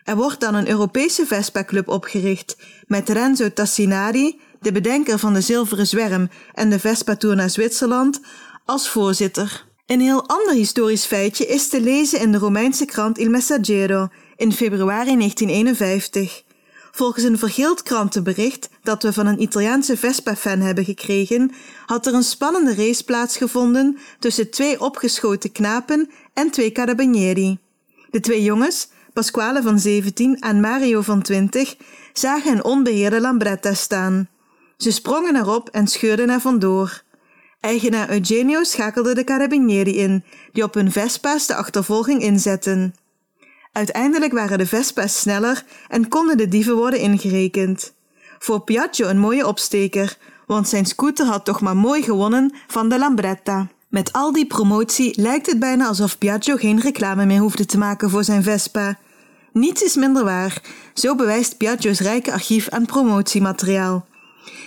Er 0.03 0.15
wordt 0.15 0.39
dan 0.39 0.55
een 0.55 0.69
Europese 0.69 1.25
Vespa-club 1.25 1.87
opgericht 1.87 2.57
met 2.87 3.09
Renzo 3.09 3.53
Tassinari, 3.53 4.39
de 4.65 4.71
bedenker 4.71 5.19
van 5.19 5.33
de 5.33 5.41
Zilveren 5.41 5.87
Zwerm 5.87 6.29
en 6.53 6.69
de 6.69 6.79
Vespa-tour 6.79 7.35
naar 7.35 7.49
Zwitserland, 7.49 8.19
als 8.65 8.89
voorzitter. 8.89 9.65
Een 9.85 9.99
heel 9.99 10.27
ander 10.27 10.53
historisch 10.53 11.05
feitje 11.05 11.45
is 11.45 11.67
te 11.67 11.81
lezen 11.81 12.19
in 12.19 12.31
de 12.31 12.37
Romeinse 12.37 12.85
krant 12.85 13.17
Il 13.17 13.29
Messaggero 13.29 14.07
in 14.35 14.53
februari 14.53 15.15
1951. 15.17 16.43
Volgens 16.91 17.23
een 17.23 17.37
vergeeld 17.37 17.83
krantenbericht 17.83 18.69
dat 18.83 19.03
we 19.03 19.13
van 19.13 19.27
een 19.27 19.41
Italiaanse 19.41 19.97
Vespa-fan 19.97 20.59
hebben 20.59 20.85
gekregen, 20.85 21.51
had 21.85 22.05
er 22.05 22.13
een 22.13 22.23
spannende 22.23 22.75
race 22.75 23.03
plaatsgevonden 23.03 23.97
tussen 24.19 24.49
twee 24.49 24.81
opgeschoten 24.81 25.51
knapen 25.51 26.09
en 26.33 26.51
twee 26.51 26.71
carabinieri. 26.71 27.57
De 28.09 28.19
twee 28.19 28.43
jongens, 28.43 28.87
Pasquale 29.13 29.61
van 29.61 29.79
17 29.79 30.39
en 30.39 30.59
Mario 30.59 31.01
van 31.01 31.21
20, 31.21 31.75
zagen 32.13 32.51
een 32.51 32.63
onbeheerde 32.63 33.21
Lambretta 33.21 33.73
staan. 33.73 34.29
Ze 34.77 34.91
sprongen 34.91 35.35
erop 35.35 35.69
en 35.69 35.87
scheurden 35.87 36.29
er 36.29 36.41
vandoor. 36.41 37.03
Eigenaar 37.59 38.09
Eugenio 38.09 38.63
schakelde 38.63 39.13
de 39.13 39.23
carabinieri 39.23 39.97
in, 39.97 40.23
die 40.51 40.63
op 40.63 40.73
hun 40.73 40.91
Vespa's 40.91 41.47
de 41.47 41.55
achtervolging 41.55 42.21
inzetten. 42.21 42.95
Uiteindelijk 43.71 44.33
waren 44.33 44.57
de 44.57 44.65
Vespa's 44.65 45.19
sneller 45.19 45.63
en 45.87 46.07
konden 46.07 46.37
de 46.37 46.47
dieven 46.47 46.75
worden 46.75 46.99
ingerekend. 46.99 47.93
Voor 48.39 48.61
Piaggio 48.61 49.07
een 49.07 49.19
mooie 49.19 49.47
opsteker, 49.47 50.17
want 50.45 50.67
zijn 50.67 50.85
scooter 50.85 51.25
had 51.25 51.45
toch 51.45 51.61
maar 51.61 51.77
mooi 51.77 52.03
gewonnen 52.03 52.53
van 52.67 52.89
de 52.89 52.99
Lambretta. 52.99 53.67
Met 53.89 54.13
al 54.13 54.31
die 54.31 54.45
promotie 54.47 55.21
lijkt 55.21 55.45
het 55.45 55.59
bijna 55.59 55.87
alsof 55.87 56.17
Piaggio 56.17 56.55
geen 56.55 56.79
reclame 56.79 57.25
meer 57.25 57.39
hoefde 57.39 57.65
te 57.65 57.77
maken 57.77 58.09
voor 58.09 58.23
zijn 58.23 58.43
Vespa. 58.43 58.99
Niets 59.51 59.83
is 59.83 59.95
minder 59.95 60.23
waar, 60.23 60.61
zo 60.93 61.15
bewijst 61.15 61.57
Piaggio's 61.57 61.99
rijke 61.99 62.31
archief 62.31 62.69
aan 62.69 62.85
promotiemateriaal. 62.85 64.05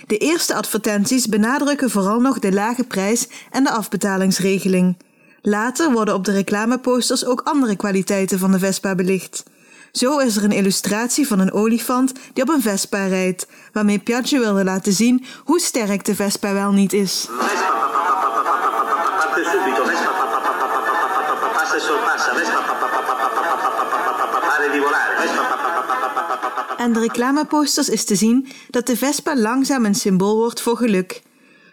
De 0.07 0.17
eerste 0.17 0.55
advertenties 0.55 1.27
benadrukken 1.27 1.89
vooral 1.89 2.19
nog 2.19 2.39
de 2.39 2.51
lage 2.51 2.83
prijs 2.83 3.27
en 3.51 3.63
de 3.63 3.71
afbetalingsregeling. 3.71 4.97
Later 5.41 5.91
worden 5.91 6.13
op 6.13 6.25
de 6.25 6.31
reclameposters 6.31 7.25
ook 7.25 7.41
andere 7.43 7.75
kwaliteiten 7.75 8.39
van 8.39 8.51
de 8.51 8.59
Vespa 8.59 8.95
belicht. 8.95 9.43
Zo 9.91 10.17
is 10.17 10.35
er 10.35 10.43
een 10.43 10.51
illustratie 10.51 11.27
van 11.27 11.39
een 11.39 11.53
olifant 11.53 12.13
die 12.33 12.43
op 12.43 12.49
een 12.49 12.61
Vespa 12.61 13.05
rijdt, 13.05 13.47
waarmee 13.73 13.99
Piaggio 13.99 14.39
wilde 14.39 14.63
laten 14.63 14.93
zien 14.93 15.25
hoe 15.43 15.59
sterk 15.59 16.05
de 16.05 16.15
Vespa 16.15 16.53
wel 16.53 16.71
niet 16.71 16.93
is. 16.93 17.27
Aan 26.77 26.93
de 26.93 26.99
reclameposters 26.99 27.89
is 27.89 28.03
te 28.05 28.15
zien 28.15 28.47
dat 28.69 28.87
de 28.87 28.97
Vespa 28.97 29.37
langzaam 29.37 29.85
een 29.85 29.95
symbool 29.95 30.37
wordt 30.37 30.61
voor 30.61 30.77
geluk. 30.77 31.21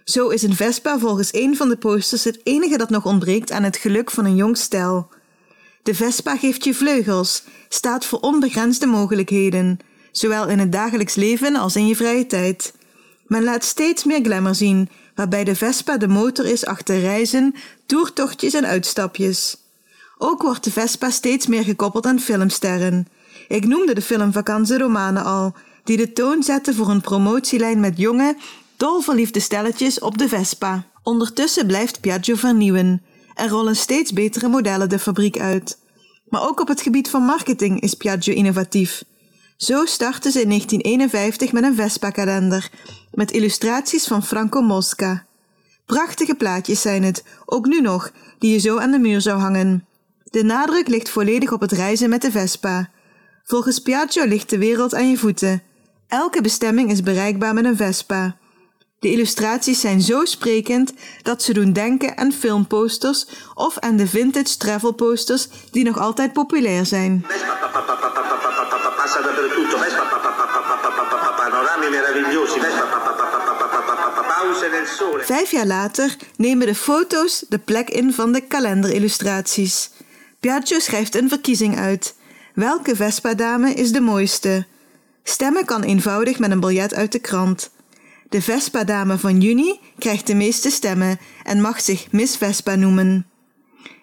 Zo 0.05 0.29
is 0.29 0.43
een 0.43 0.57
Vespa 0.57 0.99
volgens 0.99 1.35
een 1.35 1.57
van 1.57 1.69
de 1.69 1.77
posters 1.77 2.25
het 2.25 2.41
enige 2.43 2.77
dat 2.77 2.91
nog 2.91 3.05
ontbreekt 3.05 3.51
aan 3.51 3.63
het 3.63 3.77
geluk 3.77 4.11
van 4.11 4.25
een 4.25 4.37
jong 4.37 4.57
stel. 4.57 5.09
De 5.83 5.95
Vespa 5.95 6.37
geeft 6.37 6.65
je 6.65 6.75
vleugels, 6.75 7.43
staat 7.69 8.05
voor 8.05 8.21
onbegrensde 8.21 8.87
mogelijkheden, 8.87 9.79
zowel 10.13 10.49
in 10.49 10.59
het 10.59 10.73
dagelijks 10.73 11.15
leven 11.15 11.57
als 11.57 11.77
in 11.77 11.87
je 11.87 11.97
vrije 11.97 12.27
tijd. 12.27 12.73
Men 13.27 13.45
laat 13.45 13.65
steeds 13.65 14.05
meer 14.05 14.21
glamour 14.23 14.55
zien, 14.55 14.89
waarbij 15.15 15.45
de 15.45 15.55
Vespa 15.55 15.97
de 15.97 16.09
motor 16.09 16.47
is 16.47 16.67
achter 16.67 17.01
reizen, 17.01 17.55
toertochtjes 17.87 18.55
en 18.55 18.67
uitstapjes. 18.67 19.57
Ook 20.19 20.43
wordt 20.43 20.65
de 20.65 20.73
Vespa 20.73 21.11
steeds 21.11 21.47
meer 21.47 21.65
gekoppeld 21.65 22.07
aan 22.07 22.21
filmsterren. 22.21 23.09
Ik 23.49 23.67
noemde 23.67 23.95
de 23.95 24.03
film 24.03 24.33
Vacanze 24.33 24.79
Romane 24.79 25.21
al, 25.21 25.55
die 25.85 25.97
de 25.97 26.13
toon 26.13 26.43
zette 26.43 26.75
voor 26.75 26.89
een 26.89 27.01
promotielijn 27.01 27.81
met 27.81 27.99
jonge, 27.99 28.37
dolverliefde 28.77 29.41
stelletjes 29.41 29.99
op 29.99 30.19
de 30.19 30.29
Vespa. 30.29 30.87
Ondertussen 31.03 31.67
blijft 31.67 32.01
Piaggio 32.01 32.35
vernieuwen. 32.35 33.03
Er 33.35 33.49
rollen 33.49 33.77
steeds 33.77 34.13
betere 34.13 34.49
modellen 34.49 34.89
de 34.89 34.99
fabriek 34.99 35.39
uit. 35.39 35.79
Maar 36.29 36.49
ook 36.49 36.61
op 36.61 36.69
het 36.69 36.81
gebied 36.81 37.11
van 37.11 37.23
marketing 37.23 37.81
is 37.81 37.95
Piaggio 37.95 38.35
innovatief. 38.35 39.05
Zo 39.57 39.85
startte 39.85 40.31
ze 40.31 40.41
in 40.41 40.49
1951 40.49 41.53
met 41.53 41.63
een 41.63 41.75
Vespa-kalender, 41.75 42.71
met 43.13 43.31
illustraties 43.31 44.07
van 44.07 44.23
Franco 44.23 44.61
Mosca. 44.61 45.27
Prachtige 45.87 46.35
plaatjes 46.35 46.81
zijn 46.81 47.03
het, 47.03 47.25
ook 47.45 47.67
nu 47.67 47.81
nog, 47.81 48.11
die 48.39 48.53
je 48.53 48.59
zo 48.59 48.79
aan 48.79 48.91
de 48.91 48.99
muur 48.99 49.21
zou 49.21 49.41
hangen. 49.41 49.87
De 50.25 50.43
nadruk 50.43 50.89
ligt 50.89 51.09
volledig 51.09 51.53
op 51.53 51.61
het 51.61 51.73
reizen 51.73 52.09
met 52.09 52.23
de 52.23 52.31
Vespa. 52.31 52.91
Volgens 53.49 53.79
Piaggio 53.79 54.25
ligt 54.25 54.51
de 54.51 54.59
wereld 54.59 54.95
aan 54.95 55.11
je 55.11 55.19
voeten. 55.19 55.63
Elke 56.09 56.41
bestemming 56.41 56.91
is 56.91 57.03
bereikbaar 57.03 57.55
met 57.55 57.65
een 57.65 57.77
Vespa. 57.77 58.37
De 58.99 59.11
illustraties 59.11 59.81
zijn 59.81 60.01
zo 60.01 60.25
sprekend 60.25 60.93
dat 61.23 61.43
ze 61.43 61.53
doen 61.53 61.73
denken 61.73 62.17
aan 62.17 62.33
filmposters 62.33 63.27
of 63.55 63.79
aan 63.79 63.97
de 63.97 64.07
vintage 64.07 64.57
travel 64.57 64.93
posters 64.93 65.49
die 65.71 65.85
nog 65.85 65.99
altijd 65.99 66.33
populair 66.33 66.87
zijn. 66.87 67.27
Vijf 75.21 75.51
jaar 75.51 75.67
later 75.67 76.17
nemen 76.37 76.67
de 76.67 76.75
foto's 76.75 77.45
de 77.49 77.59
plek 77.59 77.91
in 77.91 78.13
van 78.13 78.33
de 78.33 78.41
kalenderillustraties. 78.41 79.91
Piaggio 80.41 80.79
schrijft 80.79 81.15
een 81.15 81.29
verkiezing 81.29 81.79
uit. 81.79 82.16
Welke 82.57 82.97
Vespa-dame 82.97 83.75
is 83.75 83.93
de 83.93 84.01
mooiste? 84.01 84.67
Stemmen 85.23 85.65
kan 85.65 85.83
eenvoudig 85.83 86.39
met 86.39 86.51
een 86.51 86.61
biljet 86.61 86.95
uit 86.95 87.13
de 87.13 87.19
krant. 87.19 87.71
De 88.29 88.43
Vespa-dame 88.43 89.19
van 89.19 89.41
juni 89.41 89.81
krijgt 89.99 90.27
de 90.27 90.35
meeste 90.35 90.71
stemmen 90.71 91.19
en 91.43 91.61
mag 91.61 91.81
zich 91.81 92.13
Miss 92.13 92.37
Vespa 92.37 92.75
noemen. 92.75 93.27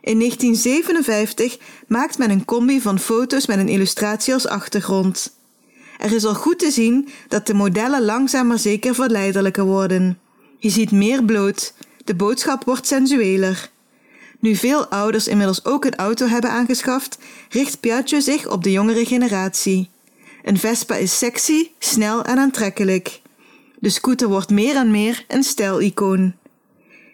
In 0.02 0.20
1957 0.20 1.58
maakt 1.88 2.18
men 2.18 2.30
een 2.30 2.46
combi 2.46 2.82
van 2.82 3.00
foto's 3.00 3.46
met 3.46 3.58
een 3.58 3.70
illustratie 3.70 4.34
als 4.34 4.48
achtergrond. 4.48 5.38
Er 5.98 6.14
is 6.14 6.26
al 6.26 6.36
goed 6.36 6.60
te 6.60 6.72
zien 6.72 7.10
dat 7.28 7.48
de 7.48 7.54
modellen 7.54 8.06
langzaam 8.06 8.48
maar 8.48 8.60
zeker 8.60 8.96
verleidelijker 8.96 9.66
worden. 9.66 10.20
Je 10.58 10.70
ziet 10.70 10.92
meer 10.92 11.24
bloot, 11.24 11.74
de 12.04 12.16
boodschap 12.16 12.64
wordt 12.64 12.88
sensueler. 12.88 13.72
Nu 14.44 14.56
veel 14.56 14.88
ouders 14.88 15.28
inmiddels 15.28 15.66
ook 15.66 15.86
een 15.86 15.96
auto 15.96 16.28
hebben 16.28 16.50
aangeschaft, 16.50 17.18
richt 17.50 17.80
Piaggio 17.80 18.20
zich 18.20 18.50
op 18.50 18.64
de 18.64 18.72
jongere 18.72 19.06
generatie. 19.06 19.90
Een 20.44 20.58
Vespa 20.58 20.96
is 20.96 21.18
sexy, 21.18 21.70
snel 21.80 22.24
en 22.24 22.38
aantrekkelijk. 22.38 23.22
De 23.80 23.90
scooter 23.90 24.28
wordt 24.28 24.50
meer 24.50 24.76
en 24.76 24.92
meer 24.92 25.26
een 25.28 25.44
stijlicoon. 25.44 26.34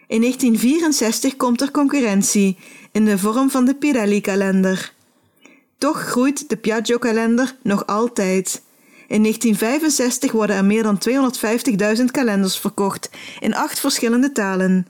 In 0.06 0.20
1964 0.20 1.36
komt 1.36 1.60
er 1.60 1.70
concurrentie 1.70 2.56
in 2.92 3.04
de 3.04 3.18
vorm 3.18 3.50
van 3.50 3.64
de 3.64 3.74
Pirelli-kalender. 3.74 4.92
Toch 5.78 6.00
groeit 6.00 6.48
de 6.48 6.56
Piaggio-kalender 6.56 7.56
nog 7.62 7.86
altijd. 7.86 8.62
In 9.08 9.22
1965 9.22 10.32
worden 10.32 10.56
er 10.56 10.64
meer 10.64 10.82
dan 10.82 10.98
250.000 11.98 12.04
kalenders 12.04 12.58
verkocht 12.58 13.10
in 13.40 13.54
acht 13.54 13.80
verschillende 13.80 14.32
talen. 14.32 14.86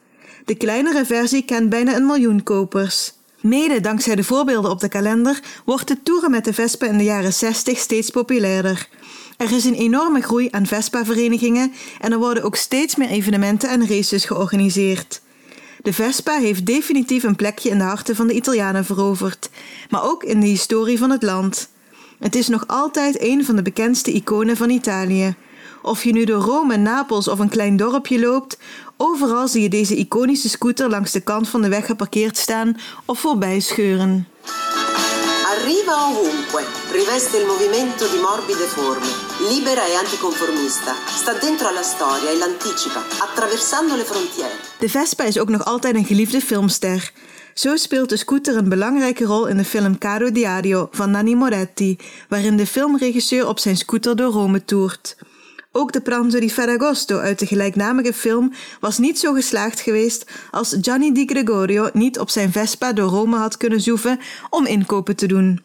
De 0.51 0.57
kleinere 0.57 1.05
versie 1.05 1.45
kent 1.45 1.69
bijna 1.69 1.97
een 1.97 2.07
miljoen 2.07 2.43
kopers. 2.43 3.13
Mede 3.41 3.81
dankzij 3.81 4.15
de 4.15 4.25
voorbeelden 4.25 4.71
op 4.71 4.81
de 4.81 4.89
kalender 4.89 5.41
wordt 5.65 5.89
het 5.89 6.05
toeren 6.05 6.31
met 6.31 6.45
de 6.45 6.55
Vespa 6.55 6.87
in 6.87 6.99
de 6.99 7.05
jaren 7.05 7.33
60 7.33 7.79
steeds 7.79 8.11
populairder. 8.11 8.89
Er 9.37 9.53
is 9.53 9.65
een 9.65 9.75
enorme 9.75 10.21
groei 10.21 10.49
aan 10.51 10.67
Vespa-verenigingen 10.67 11.73
en 12.01 12.13
er 12.13 12.19
worden 12.19 12.43
ook 12.43 12.57
steeds 12.57 12.97
meer 12.97 13.09
evenementen 13.09 13.71
en 13.71 13.89
races 13.89 14.25
georganiseerd. 14.25 15.21
De 15.83 15.93
Vespa 15.93 16.39
heeft 16.39 16.67
definitief 16.67 17.23
een 17.23 17.37
plekje 17.37 17.71
in 17.71 17.79
de 17.79 17.85
harten 17.85 18.17
van 18.17 18.27
de 18.27 18.35
Italianen 18.35 18.85
veroverd, 18.85 19.51
maar 19.91 20.05
ook 20.05 20.25
in 20.25 20.41
de 20.41 20.47
historie 20.47 20.99
van 20.99 21.11
het 21.11 21.23
land. 21.23 21.69
Het 22.19 22.35
is 22.35 22.49
nog 22.49 22.65
altijd 22.67 23.23
een 23.23 23.45
van 23.45 23.57
de 23.57 23.63
bekendste 23.63 24.13
iconen 24.13 24.57
van 24.57 24.71
Italië. 24.71 25.35
Of 25.83 26.05
je 26.05 26.13
nu 26.13 26.25
door 26.25 26.43
Rome, 26.43 26.77
Napels 26.77 27.29
of 27.29 27.39
een 27.39 27.49
klein 27.49 27.77
dorpje 27.77 28.21
loopt, 28.21 28.59
overal 28.97 29.49
zie 29.49 29.63
je 29.63 29.69
deze 29.69 29.97
iconische 29.97 30.49
scooter 30.49 30.89
langs 30.89 31.13
de 31.13 31.21
kant 31.21 31.49
van 31.49 31.63
de 31.63 31.69
weg 31.69 31.87
geparkeerd 31.87 32.37
staan 32.37 32.77
of 33.05 33.19
voorbij 33.19 33.61
scheuren. 33.61 34.29
Arriva 35.51 35.95
ovunque, 36.09 36.65
riveste 36.93 37.37
il 37.37 37.47
movimento 37.47 38.05
di 38.11 38.19
morbide 38.21 38.69
forme, 38.69 39.07
libera 39.49 39.87
e 39.87 39.95
anticonformista, 39.95 40.95
sta 41.07 41.33
dentro 41.33 41.69
alla 41.69 41.83
storia 41.83 42.31
e 42.31 42.37
l'anticipa, 42.37 43.03
attraversando 43.19 43.97
le 43.97 44.05
frontiere. 44.05 44.55
De 44.79 44.89
Vespa 44.89 45.25
is 45.25 45.39
ook 45.39 45.49
nog 45.49 45.65
altijd 45.65 45.95
een 45.95 46.05
geliefde 46.05 46.41
filmster. 46.41 47.13
Zo 47.55 47.77
speelt 47.77 48.09
de 48.09 48.17
scooter 48.17 48.57
een 48.57 48.69
belangrijke 48.69 49.25
rol 49.25 49.47
in 49.47 49.57
de 49.57 49.65
film 49.65 49.99
Caro 49.99 50.33
Diario 50.33 50.89
van 50.91 51.11
Nanni 51.11 51.35
Moretti, 51.35 51.99
waarin 52.29 52.57
de 52.57 52.67
filmregisseur 52.67 53.49
op 53.49 53.59
zijn 53.59 53.77
scooter 53.77 54.17
door 54.17 54.33
Rome 54.33 54.65
toert. 54.65 55.17
Ook 55.73 55.93
de 55.93 56.01
Pranzo 56.01 56.39
di 56.41 56.51
Ferragosto 56.51 57.19
uit 57.19 57.39
de 57.39 57.47
gelijknamige 57.47 58.13
film 58.13 58.53
was 58.81 58.99
niet 58.99 59.19
zo 59.19 59.33
geslaagd 59.33 59.81
geweest 59.81 60.31
als 60.51 60.77
Gianni 60.81 61.13
Di 61.13 61.27
Gregorio 61.27 61.89
niet 61.93 62.19
op 62.19 62.31
zijn 62.31 62.53
Vespa 62.53 62.93
door 62.93 63.09
Rome 63.09 63.37
had 63.37 63.57
kunnen 63.57 63.81
zoeven 63.81 64.21
om 64.51 64.67
inkopen 64.67 65.17
te 65.17 65.27
doen. 65.27 65.65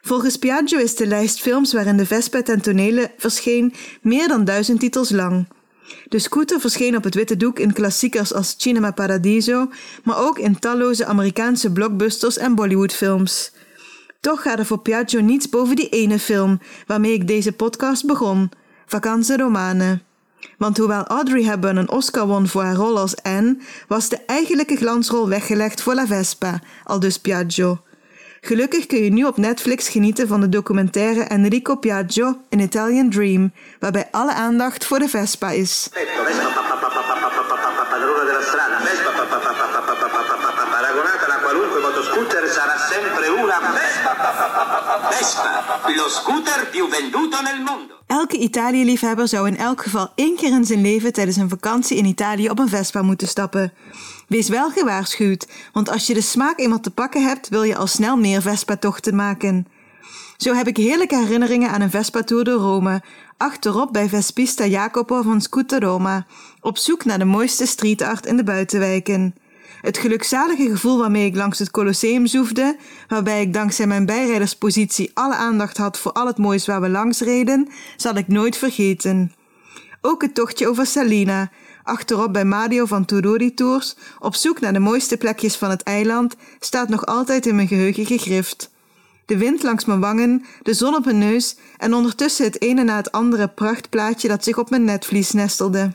Volgens 0.00 0.36
Piaggio 0.36 0.78
is 0.78 0.94
de 0.94 1.06
lijst 1.06 1.40
films 1.40 1.72
waarin 1.72 1.96
de 1.96 2.06
Vespa 2.06 2.42
ten 2.42 2.60
tonele 2.60 3.10
verscheen 3.16 3.74
meer 4.02 4.28
dan 4.28 4.44
duizend 4.44 4.80
titels 4.80 5.10
lang. 5.10 5.46
De 6.08 6.18
scooter 6.18 6.60
verscheen 6.60 6.96
op 6.96 7.04
het 7.04 7.14
witte 7.14 7.36
doek 7.36 7.58
in 7.58 7.72
klassiekers 7.72 8.34
als 8.34 8.54
Cinema 8.58 8.90
Paradiso, 8.90 9.70
maar 10.04 10.18
ook 10.18 10.38
in 10.38 10.58
talloze 10.58 11.06
Amerikaanse 11.06 11.72
blockbusters 11.72 12.36
en 12.36 12.54
Bollywoodfilms. 12.54 13.52
Toch 14.20 14.42
gaat 14.42 14.58
er 14.58 14.66
voor 14.66 14.80
Piaggio 14.80 15.20
niets 15.20 15.48
boven 15.48 15.76
die 15.76 15.88
ene 15.88 16.18
film 16.18 16.60
waarmee 16.86 17.12
ik 17.12 17.26
deze 17.26 17.52
podcast 17.52 18.06
begon, 18.06 18.50
vakantieromanen. 18.88 20.02
Want 20.58 20.76
hoewel 20.76 21.06
Audrey 21.06 21.42
Hepburn 21.42 21.76
een 21.76 21.90
Oscar 21.90 22.26
won 22.26 22.48
voor 22.48 22.62
haar 22.62 22.74
rol 22.74 22.98
als 22.98 23.22
Anne, 23.22 23.56
was 23.88 24.08
de 24.08 24.18
eigenlijke 24.26 24.76
glansrol 24.76 25.28
weggelegd 25.28 25.82
voor 25.82 25.94
La 25.94 26.06
Vespa, 26.06 26.60
al 26.84 27.00
dus 27.00 27.18
Piaggio. 27.18 27.78
Gelukkig 28.40 28.86
kun 28.86 29.04
je 29.04 29.10
nu 29.10 29.24
op 29.24 29.36
Netflix 29.36 29.88
genieten 29.88 30.28
van 30.28 30.40
de 30.40 30.48
documentaire 30.48 31.22
Enrico 31.22 31.76
Piaggio, 31.76 32.38
An 32.50 32.58
Italian 32.58 33.10
Dream, 33.10 33.52
waarbij 33.78 34.08
alle 34.10 34.32
aandacht 34.32 34.84
voor 34.84 34.98
de 34.98 35.08
Vespa 35.08 35.50
is 35.50 35.88
motoscooter 42.18 42.48
sarà 42.48 42.76
sempre 42.92 43.28
una 43.28 43.58
Vespa. 43.72 44.14
pa- 44.14 44.32
pa- 44.38 44.50
pa- 44.56 44.82
pa- 44.86 44.98
pa- 45.00 45.08
Vespa, 45.10 45.50
lo 45.96 46.08
scooter 46.08 46.68
più 46.70 46.88
venduto 46.88 47.40
nel 47.42 47.62
mondo. 47.62 47.94
Elke 48.06 48.36
Italië-liefhebber 48.36 49.28
zou 49.28 49.46
in 49.46 49.56
elk 49.56 49.82
geval 49.82 50.12
één 50.14 50.36
keer 50.36 50.50
in 50.52 50.64
zijn 50.64 50.80
leven 50.80 51.12
tijdens 51.12 51.36
een 51.36 51.48
vakantie 51.48 51.96
in 51.96 52.04
Italië 52.04 52.50
op 52.50 52.58
een 52.58 52.68
Vespa 52.68 53.02
moeten 53.02 53.28
stappen. 53.28 53.72
Wees 54.28 54.48
wel 54.48 54.70
gewaarschuwd, 54.70 55.46
want 55.72 55.90
als 55.90 56.06
je 56.06 56.14
de 56.14 56.20
smaak 56.20 56.58
eenmaal 56.58 56.80
te 56.80 56.90
pakken 56.90 57.22
hebt, 57.26 57.48
wil 57.48 57.62
je 57.62 57.76
al 57.76 57.86
snel 57.86 58.16
meer 58.16 58.42
Vespa-tochten 58.42 59.14
maken. 59.16 59.66
Zo 60.36 60.54
heb 60.54 60.66
ik 60.66 60.76
heerlijke 60.76 61.16
herinneringen 61.16 61.70
aan 61.70 61.80
een 61.80 61.90
Vespa-tour 61.90 62.44
door 62.44 62.60
Rome, 62.60 63.02
achterop 63.36 63.92
bij 63.92 64.08
Vespista 64.08 64.64
Jacopo 64.64 65.22
van 65.22 65.40
Scooter 65.40 65.80
Roma, 65.82 66.26
op 66.60 66.78
zoek 66.78 67.04
naar 67.04 67.18
de 67.18 67.24
mooiste 67.24 67.66
street 67.66 68.02
art 68.02 68.26
in 68.26 68.36
de 68.36 68.44
buitenwijken. 68.44 69.34
Het 69.80 69.98
gelukzalige 69.98 70.68
gevoel 70.70 70.98
waarmee 70.98 71.26
ik 71.26 71.36
langs 71.36 71.58
het 71.58 71.70
Colosseum 71.70 72.26
zoefde, 72.26 72.76
waarbij 73.08 73.42
ik 73.42 73.52
dankzij 73.52 73.86
mijn 73.86 74.06
bijrijderspositie 74.06 75.10
alle 75.14 75.34
aandacht 75.34 75.76
had 75.76 75.98
voor 75.98 76.12
al 76.12 76.26
het 76.26 76.38
moois 76.38 76.66
waar 76.66 76.80
we 76.80 76.88
langs 76.88 77.20
reden, 77.20 77.68
zal 77.96 78.14
ik 78.14 78.28
nooit 78.28 78.56
vergeten. 78.56 79.32
Ook 80.00 80.22
het 80.22 80.34
tochtje 80.34 80.68
over 80.68 80.86
Salina, 80.86 81.50
achterop 81.82 82.32
bij 82.32 82.44
Mario 82.44 82.86
van 82.86 83.04
Tudori 83.04 83.54
Tours, 83.54 83.96
op 84.18 84.34
zoek 84.34 84.60
naar 84.60 84.72
de 84.72 84.78
mooiste 84.78 85.16
plekjes 85.16 85.56
van 85.56 85.70
het 85.70 85.82
eiland, 85.82 86.36
staat 86.60 86.88
nog 86.88 87.06
altijd 87.06 87.46
in 87.46 87.54
mijn 87.54 87.68
geheugen 87.68 88.06
gegrift. 88.06 88.70
De 89.26 89.36
wind 89.36 89.62
langs 89.62 89.84
mijn 89.84 90.00
wangen, 90.00 90.44
de 90.62 90.74
zon 90.74 90.94
op 90.94 91.04
mijn 91.04 91.18
neus 91.18 91.56
en 91.76 91.94
ondertussen 91.94 92.44
het 92.44 92.62
ene 92.62 92.82
na 92.82 92.96
het 92.96 93.12
andere 93.12 93.48
prachtplaatje 93.48 94.28
dat 94.28 94.44
zich 94.44 94.58
op 94.58 94.70
mijn 94.70 94.84
netvlies 94.84 95.32
nestelde. 95.32 95.92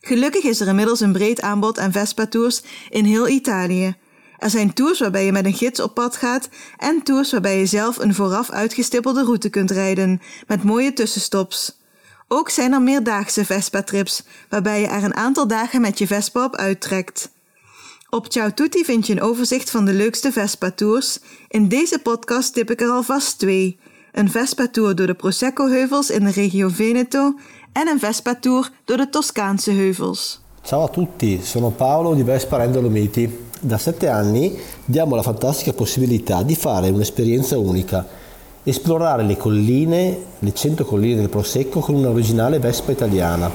Gelukkig 0.00 0.44
is 0.44 0.60
er 0.60 0.68
inmiddels 0.68 1.00
een 1.00 1.12
breed 1.12 1.40
aanbod 1.40 1.78
aan 1.78 1.92
Vespa-tours 1.92 2.62
in 2.90 3.04
heel 3.04 3.28
Italië. 3.28 3.96
Er 4.38 4.50
zijn 4.50 4.72
tours 4.72 4.98
waarbij 4.98 5.24
je 5.24 5.32
met 5.32 5.44
een 5.44 5.54
gids 5.54 5.80
op 5.80 5.94
pad 5.94 6.16
gaat 6.16 6.48
en 6.76 7.02
tours 7.02 7.30
waarbij 7.30 7.58
je 7.58 7.66
zelf 7.66 7.98
een 7.98 8.14
vooraf 8.14 8.50
uitgestippelde 8.50 9.24
route 9.24 9.48
kunt 9.48 9.70
rijden, 9.70 10.20
met 10.46 10.62
mooie 10.62 10.92
tussenstops. 10.92 11.76
Ook 12.28 12.50
zijn 12.50 12.72
er 12.72 12.82
meerdaagse 12.82 13.44
Vespa-trips, 13.44 14.22
waarbij 14.48 14.80
je 14.80 14.86
er 14.86 15.04
een 15.04 15.16
aantal 15.16 15.46
dagen 15.46 15.80
met 15.80 15.98
je 15.98 16.06
Vespa 16.06 16.44
op 16.44 16.56
uittrekt. 16.56 17.30
Op 18.10 18.26
Ciao 18.32 18.50
Tutti 18.54 18.84
vind 18.84 19.06
je 19.06 19.12
een 19.12 19.22
overzicht 19.22 19.70
van 19.70 19.84
de 19.84 19.92
leukste 19.92 20.32
Vespa-tours. 20.32 21.18
In 21.48 21.68
deze 21.68 21.98
podcast 21.98 22.54
tip 22.54 22.70
ik 22.70 22.80
er 22.80 22.88
alvast 22.88 23.38
twee. 23.38 23.78
Een 24.12 24.30
Vespa-tour 24.30 24.94
door 24.94 25.06
de 25.06 25.14
Prosecco-heuvels 25.14 26.10
in 26.10 26.24
de 26.24 26.30
regio 26.30 26.68
Veneto 26.68 27.38
en 27.72 27.88
een 27.88 27.98
Vespa-tour 27.98 28.70
door 28.84 28.96
de 28.96 29.08
Toscaanse 29.08 29.70
heuvels. 29.70 30.40
Ciao 30.62 30.82
a 30.82 30.88
tutti, 30.88 31.40
sono 31.42 31.70
Paolo 31.70 32.14
di 32.14 32.22
Vespa 32.22 32.56
Ren 32.56 32.72
Dolomiti. 32.72 33.46
Da 33.60 33.78
sette 33.78 34.08
anni 34.08 34.58
diamo 34.84 35.14
la 35.14 35.22
fantastica 35.22 35.72
possibilità 35.72 36.42
di 36.42 36.54
fare 36.54 36.90
un'esperienza 36.90 37.58
unica, 37.58 38.06
esplorare 38.62 39.22
le 39.22 39.36
colline, 39.36 40.18
le 40.38 40.54
100 40.54 40.84
colline 40.84 41.16
del 41.16 41.28
Prosecco 41.28 41.80
con 41.80 41.94
un'originale 41.94 42.58
Vespa 42.58 42.92
italiana. 42.92 43.50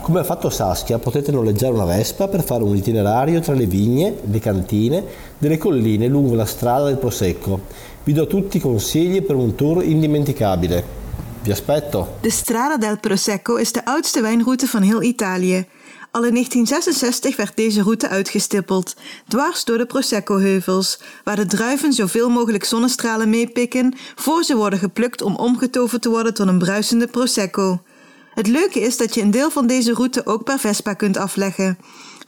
Come 0.00 0.20
ha 0.20 0.24
fatto 0.24 0.50
Saskia 0.50 0.98
potete 0.98 1.32
noleggiare 1.32 1.74
una 1.74 1.84
Vespa 1.84 2.28
per 2.28 2.44
fare 2.44 2.62
un 2.62 2.76
itinerario 2.76 3.40
tra 3.40 3.54
le 3.54 3.66
vigne, 3.66 4.14
le 4.24 4.38
cantine, 4.38 5.04
delle 5.36 5.58
colline 5.58 6.06
lungo 6.06 6.34
la 6.34 6.44
strada 6.44 6.86
del 6.86 6.96
Prosecco. 6.96 7.60
Vi 8.04 8.12
do 8.12 8.26
tutti 8.26 8.58
i 8.58 8.60
consigli 8.60 9.20
per 9.22 9.34
un 9.34 9.54
tour 9.56 9.82
indimenticabile. 9.82 11.05
Aspetto! 11.52 12.08
De 12.20 12.30
Strada 12.30 12.76
del 12.76 12.98
Prosecco 12.98 13.54
is 13.54 13.72
de 13.72 13.84
oudste 13.84 14.20
wijnroute 14.20 14.66
van 14.66 14.82
heel 14.82 15.02
Italië. 15.02 15.66
Al 16.10 16.24
in 16.24 16.32
1966 16.32 17.36
werd 17.36 17.56
deze 17.56 17.82
route 17.82 18.08
uitgestippeld, 18.08 18.96
dwars 19.28 19.64
door 19.64 19.78
de 19.78 19.86
Prosecco-heuvels, 19.86 21.00
waar 21.24 21.36
de 21.36 21.46
druiven 21.46 21.92
zoveel 21.92 22.30
mogelijk 22.30 22.64
zonnestralen 22.64 23.30
meepikken 23.30 23.94
voor 24.14 24.44
ze 24.44 24.56
worden 24.56 24.78
geplukt 24.78 25.22
om 25.22 25.36
omgetoverd 25.36 26.02
te 26.02 26.08
worden 26.08 26.34
tot 26.34 26.48
een 26.48 26.58
bruisende 26.58 27.06
Prosecco. 27.06 27.82
Het 28.34 28.46
leuke 28.46 28.80
is 28.80 28.96
dat 28.96 29.14
je 29.14 29.22
een 29.22 29.30
deel 29.30 29.50
van 29.50 29.66
deze 29.66 29.94
route 29.94 30.26
ook 30.26 30.44
per 30.44 30.58
Vespa 30.58 30.94
kunt 30.94 31.16
afleggen. 31.16 31.78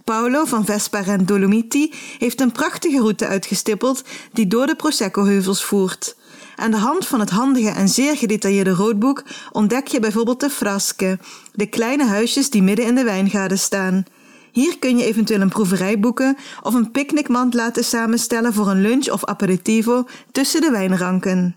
Paolo 0.05 0.45
van 0.45 0.65
Vespa 0.65 1.01
Ren 1.01 1.27
Dolomiti 1.27 1.95
heeft 2.19 2.41
een 2.41 2.53
prachtige 2.53 2.99
route 2.99 3.27
uitgestippeld 3.27 4.03
die 4.33 4.47
door 4.47 4.67
de 4.67 4.75
Prosecco-heuvels 4.75 5.65
voert. 5.65 6.17
Aan 6.61 6.71
de 6.71 6.77
hand 6.77 7.07
van 7.07 7.21
het 7.21 7.31
handige 7.31 7.71
en 7.71 7.89
zeer 7.89 8.17
gedetailleerde 8.17 8.71
roodboek 8.71 9.23
ontdek 9.53 9.87
je 9.87 10.01
bijvoorbeeld 10.01 10.41
de 10.41 10.51
frasque, 10.51 11.19
de 11.53 11.67
kleine 11.67 12.05
huisjes 12.07 12.51
die 12.51 12.63
midden 12.63 12.87
in 12.87 12.95
de 12.95 13.05
wijngaarden 13.05 13.59
staan. 13.59 14.05
Hier 14.53 14.79
kun 14.79 14.99
je 14.99 15.05
eventueel 15.05 15.41
een 15.41 15.49
proeverij 15.49 16.01
boeken 16.01 16.37
of 16.63 16.75
een 16.75 16.91
picknickmand 16.91 17.55
laten 17.55 17.85
samenstellen 17.85 18.53
voor 18.53 18.69
een 18.69 18.81
lunch 18.81 19.11
of 19.11 19.25
aperitivo 19.25 20.05
tussen 20.33 20.61
de 20.61 20.71
wijnranken. 20.71 21.57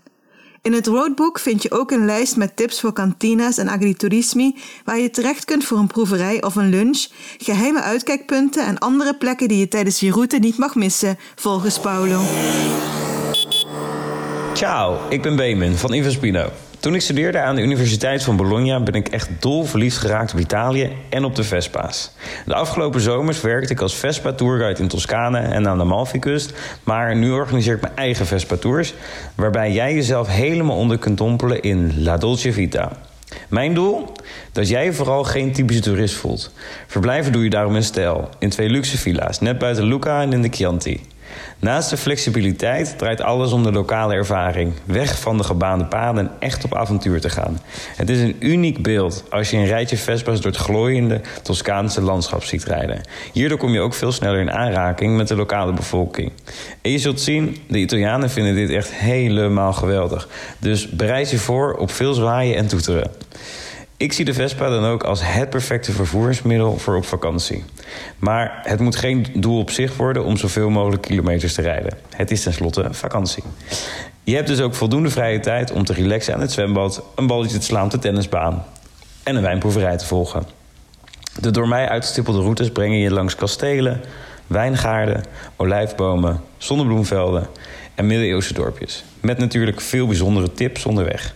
In 0.62 0.72
het 0.72 0.86
roadbook 0.86 1.38
vind 1.38 1.62
je 1.62 1.70
ook 1.70 1.90
een 1.90 2.04
lijst 2.04 2.36
met 2.36 2.56
tips 2.56 2.80
voor 2.80 2.92
kantina's 2.92 3.58
en 3.58 3.68
agriturismi 3.68 4.56
waar 4.84 4.98
je 4.98 5.10
terecht 5.10 5.44
kunt 5.44 5.64
voor 5.64 5.78
een 5.78 5.86
proeverij 5.86 6.42
of 6.42 6.56
een 6.56 6.68
lunch, 6.68 7.06
geheime 7.38 7.80
uitkijkpunten 7.80 8.66
en 8.66 8.78
andere 8.78 9.16
plekken 9.16 9.48
die 9.48 9.58
je 9.58 9.68
tijdens 9.68 10.00
je 10.00 10.10
route 10.10 10.36
niet 10.36 10.58
mag 10.58 10.74
missen, 10.74 11.18
volgens 11.34 11.80
Paolo. 11.80 12.20
Ciao, 14.52 14.98
ik 15.08 15.22
ben 15.22 15.36
Beeman 15.36 15.74
van 15.74 15.94
Invaspino. 15.94 16.50
Toen 16.80 16.94
ik 16.94 17.00
studeerde 17.00 17.38
aan 17.38 17.54
de 17.54 17.62
Universiteit 17.62 18.22
van 18.22 18.36
Bologna 18.36 18.80
ben 18.80 18.94
ik 18.94 19.08
echt 19.08 19.28
dol 19.38 19.64
verliefd 19.64 19.98
geraakt 19.98 20.32
op 20.32 20.38
Italië 20.38 20.92
en 21.08 21.24
op 21.24 21.34
de 21.36 21.44
Vespa's. 21.44 22.12
De 22.46 22.54
afgelopen 22.54 23.00
zomers 23.00 23.40
werkte 23.40 23.72
ik 23.72 23.80
als 23.80 23.94
Vespa 23.94 24.32
tourguide 24.32 24.82
in 24.82 24.88
Toscane 24.88 25.38
en 25.38 25.68
aan 25.68 25.76
de 25.76 25.84
Amalfi-kust, 25.84 26.52
maar 26.84 27.16
nu 27.16 27.30
organiseer 27.30 27.74
ik 27.74 27.80
mijn 27.80 27.96
eigen 27.96 28.26
Vespa 28.26 28.56
tours, 28.56 28.94
waarbij 29.34 29.72
jij 29.72 29.94
jezelf 29.94 30.28
helemaal 30.28 30.76
onder 30.76 30.98
kunt 30.98 31.18
dompelen 31.18 31.62
in 31.62 32.02
La 32.02 32.16
Dolce 32.16 32.52
Vita. 32.52 32.92
Mijn 33.48 33.74
doel? 33.74 34.12
Dat 34.52 34.68
jij 34.68 34.92
vooral 34.92 35.24
geen 35.24 35.52
typische 35.52 35.82
toerist 35.82 36.14
voelt. 36.14 36.52
Verblijven 36.86 37.32
doe 37.32 37.44
je 37.44 37.50
daarom 37.50 37.76
in 37.76 37.84
stijl, 37.84 38.28
in 38.38 38.50
twee 38.50 38.68
luxe 38.68 38.98
villa's, 38.98 39.40
net 39.40 39.58
buiten 39.58 39.84
Lucca 39.84 40.22
en 40.22 40.32
in 40.32 40.42
de 40.42 40.48
Chianti. 40.50 41.11
Naast 41.58 41.90
de 41.90 41.96
flexibiliteit 41.96 42.98
draait 42.98 43.20
alles 43.20 43.52
om 43.52 43.62
de 43.62 43.72
lokale 43.72 44.14
ervaring. 44.14 44.72
Weg 44.84 45.18
van 45.18 45.36
de 45.36 45.44
gebaande 45.44 45.84
paden 45.84 46.24
en 46.24 46.30
echt 46.38 46.64
op 46.64 46.74
avontuur 46.74 47.20
te 47.20 47.30
gaan. 47.30 47.60
Het 47.96 48.10
is 48.10 48.20
een 48.20 48.36
uniek 48.38 48.82
beeld 48.82 49.24
als 49.30 49.50
je 49.50 49.56
een 49.56 49.66
rijtje 49.66 49.96
Vespa's 49.96 50.40
door 50.40 50.50
het 50.50 50.60
glooiende 50.60 51.20
Toscaanse 51.42 52.00
landschap 52.00 52.44
ziet 52.44 52.64
rijden. 52.64 53.00
Hierdoor 53.32 53.58
kom 53.58 53.72
je 53.72 53.80
ook 53.80 53.94
veel 53.94 54.12
sneller 54.12 54.40
in 54.40 54.52
aanraking 54.52 55.16
met 55.16 55.28
de 55.28 55.36
lokale 55.36 55.72
bevolking. 55.72 56.32
En 56.80 56.90
je 56.90 56.98
zult 56.98 57.20
zien, 57.20 57.56
de 57.68 57.78
Italianen 57.78 58.30
vinden 58.30 58.54
dit 58.54 58.70
echt 58.70 58.92
helemaal 58.92 59.72
geweldig. 59.72 60.28
Dus 60.58 60.88
bereid 60.88 61.30
je 61.30 61.38
voor 61.38 61.74
op 61.74 61.90
veel 61.90 62.14
zwaaien 62.14 62.56
en 62.56 62.66
toeteren. 62.66 63.10
Ik 64.02 64.12
zie 64.12 64.24
de 64.24 64.34
Vespa 64.34 64.68
dan 64.68 64.84
ook 64.84 65.02
als 65.02 65.20
het 65.24 65.50
perfecte 65.50 65.92
vervoersmiddel 65.92 66.78
voor 66.78 66.96
op 66.96 67.04
vakantie. 67.04 67.64
Maar 68.18 68.60
het 68.62 68.80
moet 68.80 68.96
geen 68.96 69.26
doel 69.34 69.58
op 69.58 69.70
zich 69.70 69.96
worden 69.96 70.24
om 70.24 70.36
zoveel 70.36 70.70
mogelijk 70.70 71.02
kilometers 71.02 71.54
te 71.54 71.62
rijden. 71.62 71.98
Het 72.16 72.30
is 72.30 72.42
tenslotte 72.42 72.88
vakantie. 72.90 73.42
Je 74.24 74.34
hebt 74.34 74.46
dus 74.46 74.60
ook 74.60 74.74
voldoende 74.74 75.10
vrije 75.10 75.40
tijd 75.40 75.72
om 75.72 75.84
te 75.84 75.92
relaxen 75.92 76.34
aan 76.34 76.40
het 76.40 76.52
zwembad, 76.52 77.02
een 77.14 77.26
balletje 77.26 77.58
te 77.58 77.64
slaan 77.64 77.84
op 77.84 77.90
de 77.90 77.98
tennisbaan 77.98 78.64
en 79.22 79.36
een 79.36 79.42
wijnproeverij 79.42 79.96
te 79.96 80.06
volgen. 80.06 80.46
De 81.40 81.50
door 81.50 81.68
mij 81.68 81.88
uitgestippelde 81.88 82.40
routes 82.40 82.70
brengen 82.70 82.98
je 82.98 83.10
langs 83.10 83.34
kastelen, 83.34 84.00
wijngaarden, 84.46 85.24
olijfbomen, 85.56 86.40
zonnebloemvelden 86.56 87.46
en 87.94 88.06
middeleeuwse 88.06 88.54
dorpjes. 88.54 89.04
Met 89.20 89.38
natuurlijk 89.38 89.80
veel 89.80 90.06
bijzondere 90.06 90.52
tips 90.52 90.86
onderweg. 90.86 91.34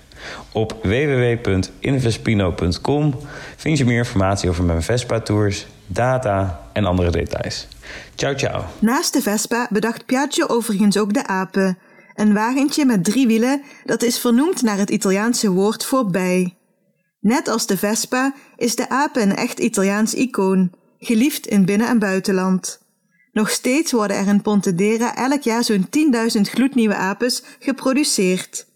Op 0.53 0.77
www.invespino.com 0.83 3.15
vind 3.57 3.79
je 3.79 3.85
meer 3.85 3.99
informatie 3.99 4.49
over 4.49 4.65
mijn 4.65 4.83
Vespa-tours, 4.83 5.67
data 5.87 6.61
en 6.73 6.85
andere 6.85 7.11
details. 7.11 7.69
Ciao, 8.15 8.35
ciao. 8.35 8.65
Naast 8.79 9.13
de 9.13 9.23
Vespa 9.23 9.67
bedacht 9.71 10.07
Piaggio 10.07 10.47
overigens 10.47 10.99
ook 10.99 11.15
de 11.15 11.27
apen. 11.27 11.79
Een 12.15 12.35
wagentje 12.35 12.85
met 12.85 13.05
drie 13.05 13.27
wielen 13.27 13.63
dat 13.85 14.03
is 14.03 14.19
vernoemd 14.19 14.63
naar 14.63 14.79
het 14.79 14.91
Italiaanse 14.91 15.51
woord 15.51 15.85
voor 15.85 16.11
bij. 16.11 16.57
Net 17.21 17.49
als 17.49 17.67
de 17.67 17.77
Vespa 17.77 18.35
is 18.57 18.77
de 18.77 18.89
apen 18.89 19.23
een 19.23 19.37
echt 19.37 19.59
Italiaans 19.59 20.15
icoon, 20.15 20.73
geliefd 20.99 21.47
in 21.47 21.65
binnen- 21.65 21.89
en 21.89 21.99
buitenland. 21.99 22.85
Nog 23.33 23.51
steeds 23.51 23.93
worden 23.93 24.17
er 24.17 24.27
in 24.27 24.43
Pontedera 24.43 25.17
elk 25.17 25.43
jaar 25.43 25.65
zo'n 25.65 25.87
10.000 25.91 26.49
gloednieuwe 26.49 26.95
apes 26.95 27.43
geproduceerd. 27.59 28.67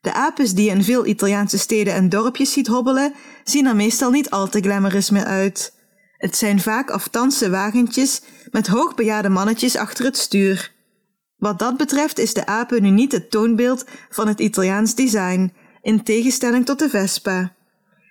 De 0.00 0.12
apes 0.12 0.52
die 0.52 0.64
je 0.64 0.70
in 0.70 0.84
veel 0.84 1.06
Italiaanse 1.06 1.58
steden 1.58 1.94
en 1.94 2.08
dorpjes 2.08 2.52
ziet 2.52 2.66
hobbelen, 2.66 3.14
zien 3.44 3.66
er 3.66 3.76
meestal 3.76 4.10
niet 4.10 4.30
al 4.30 4.48
te 4.48 4.60
glamorous 4.60 5.10
meer 5.10 5.24
uit. 5.24 5.76
Het 6.16 6.36
zijn 6.36 6.60
vaak 6.60 6.90
aftanse 6.90 7.50
wagentjes 7.50 8.22
met 8.50 8.66
hoogbejaarde 8.66 9.28
mannetjes 9.28 9.76
achter 9.76 10.04
het 10.04 10.16
stuur. 10.16 10.72
Wat 11.36 11.58
dat 11.58 11.76
betreft 11.76 12.18
is 12.18 12.34
de 12.34 12.46
apen 12.46 12.82
nu 12.82 12.90
niet 12.90 13.12
het 13.12 13.30
toonbeeld 13.30 13.84
van 14.10 14.28
het 14.28 14.40
Italiaans 14.40 14.94
design, 14.94 15.52
in 15.82 16.02
tegenstelling 16.02 16.66
tot 16.66 16.78
de 16.78 16.88
Vespa. 16.88 17.52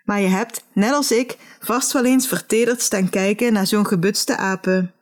Maar 0.04 0.22
je 0.22 0.28
hebt, 0.28 0.64
net 0.74 0.94
als 0.94 1.12
ik, 1.12 1.38
vast 1.60 1.92
wel 1.92 2.06
eens 2.06 2.28
vertederd 2.28 2.82
staan 2.82 3.10
kijken 3.10 3.54
naar 3.54 3.68
zo'n 3.68 3.88
gebutste 3.88 4.38
apen. 4.38 4.94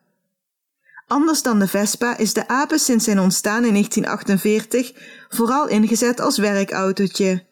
Anders 1.08 1.42
dan 1.42 1.60
de 1.60 1.68
Vespa 1.68 2.18
is 2.18 2.34
de 2.34 2.48
apen 2.48 2.80
sinds 2.80 3.06
zijn 3.06 3.20
ontstaan 3.20 3.66
in 3.66 3.72
1948 3.72 4.94
vooral 5.36 5.68
ingezet 5.68 6.20
als 6.20 6.38
werkautootje. 6.38 7.44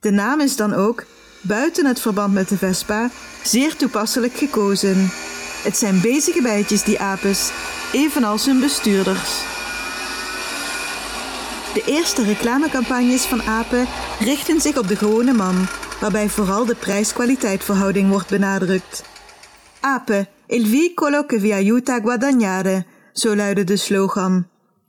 De 0.00 0.10
naam 0.10 0.40
is 0.40 0.56
dan 0.56 0.72
ook, 0.72 1.04
buiten 1.40 1.86
het 1.86 2.00
verband 2.00 2.34
met 2.34 2.48
de 2.48 2.56
Vespa, 2.56 3.10
zeer 3.42 3.76
toepasselijk 3.76 4.32
gekozen. 4.32 5.10
Het 5.62 5.76
zijn 5.76 6.00
bezige 6.00 6.42
bijtjes 6.42 6.82
die 6.82 7.00
apes, 7.00 7.50
evenals 7.92 8.46
hun 8.46 8.60
bestuurders. 8.60 9.42
De 11.74 11.82
eerste 11.86 12.24
reclamecampagnes 12.24 13.22
van 13.22 13.42
apen 13.42 13.86
richten 14.20 14.60
zich 14.60 14.78
op 14.78 14.88
de 14.88 14.96
gewone 14.96 15.32
man, 15.32 15.66
waarbij 16.00 16.28
vooral 16.28 16.64
de 16.64 16.74
prijs-kwaliteit 16.74 17.64
verhouding 17.64 18.10
wordt 18.10 18.28
benadrukt. 18.28 19.04
Ape, 19.80 20.28
il 20.46 20.66
vicolo 20.66 21.24
che 21.26 21.40
vi 21.40 21.52
aiuta 21.52 21.94
a 21.94 22.00
guadagnare, 22.00 22.84
zo 23.12 23.36
luidde 23.36 23.64
de 23.64 23.76
slogan. 23.76 24.46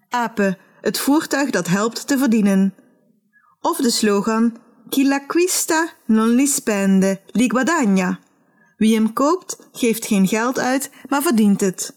Ape, 0.10 0.58
het 0.86 1.00
voertuig 1.00 1.50
dat 1.50 1.68
helpt 1.68 2.08
te 2.08 2.18
verdienen. 2.18 2.74
Of 3.62 3.78
de 3.78 3.90
slogan 3.90 4.58
Chi 4.90 5.08
l'acquista 5.08 5.90
non 6.06 6.36
li 6.36 6.48
spende, 6.48 7.22
li 7.32 7.50
guadagna. 7.50 8.20
Wie 8.78 8.96
hem 8.96 9.14
koopt, 9.14 9.58
geeft 9.72 10.06
geen 10.06 10.28
geld 10.28 10.60
uit, 10.60 10.90
maar 11.10 11.22
verdient 11.22 11.62
het. 11.62 11.96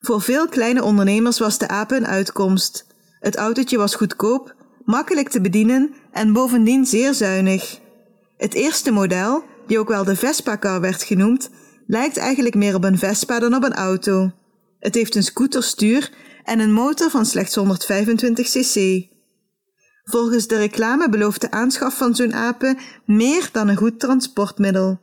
Voor 0.00 0.20
veel 0.20 0.48
kleine 0.48 0.82
ondernemers 0.82 1.38
was 1.38 1.58
de 1.58 1.68
ape 1.68 1.96
een 1.96 2.06
uitkomst. 2.06 2.86
Het 3.20 3.36
autootje 3.36 3.76
was 3.76 3.94
goedkoop, 3.94 4.54
makkelijk 4.84 5.28
te 5.28 5.40
bedienen 5.40 5.94
en 6.12 6.32
bovendien 6.32 6.86
zeer 6.86 7.14
zuinig. 7.14 7.80
Het 8.36 8.54
eerste 8.54 8.90
model, 8.90 9.44
die 9.66 9.78
ook 9.78 9.88
wel 9.88 10.04
de 10.04 10.16
Vespa-car 10.16 10.80
werd 10.80 11.02
genoemd, 11.02 11.50
lijkt 11.86 12.16
eigenlijk 12.16 12.54
meer 12.54 12.74
op 12.74 12.84
een 12.84 12.98
Vespa 12.98 13.38
dan 13.38 13.54
op 13.54 13.64
een 13.64 13.74
auto. 13.74 14.32
Het 14.78 14.94
heeft 14.94 15.14
een 15.14 15.22
scooterstuur 15.22 16.10
en 16.46 16.60
een 16.60 16.72
motor 16.72 17.10
van 17.10 17.26
slechts 17.26 17.54
125 17.54 18.48
cc. 18.48 19.06
Volgens 20.04 20.46
de 20.46 20.56
reclame 20.56 21.08
belooft 21.08 21.40
de 21.40 21.50
aanschaf 21.50 21.96
van 21.96 22.14
zo'n 22.14 22.34
apen 22.34 22.78
meer 23.04 23.48
dan 23.52 23.68
een 23.68 23.76
goed 23.76 24.00
transportmiddel. 24.00 25.00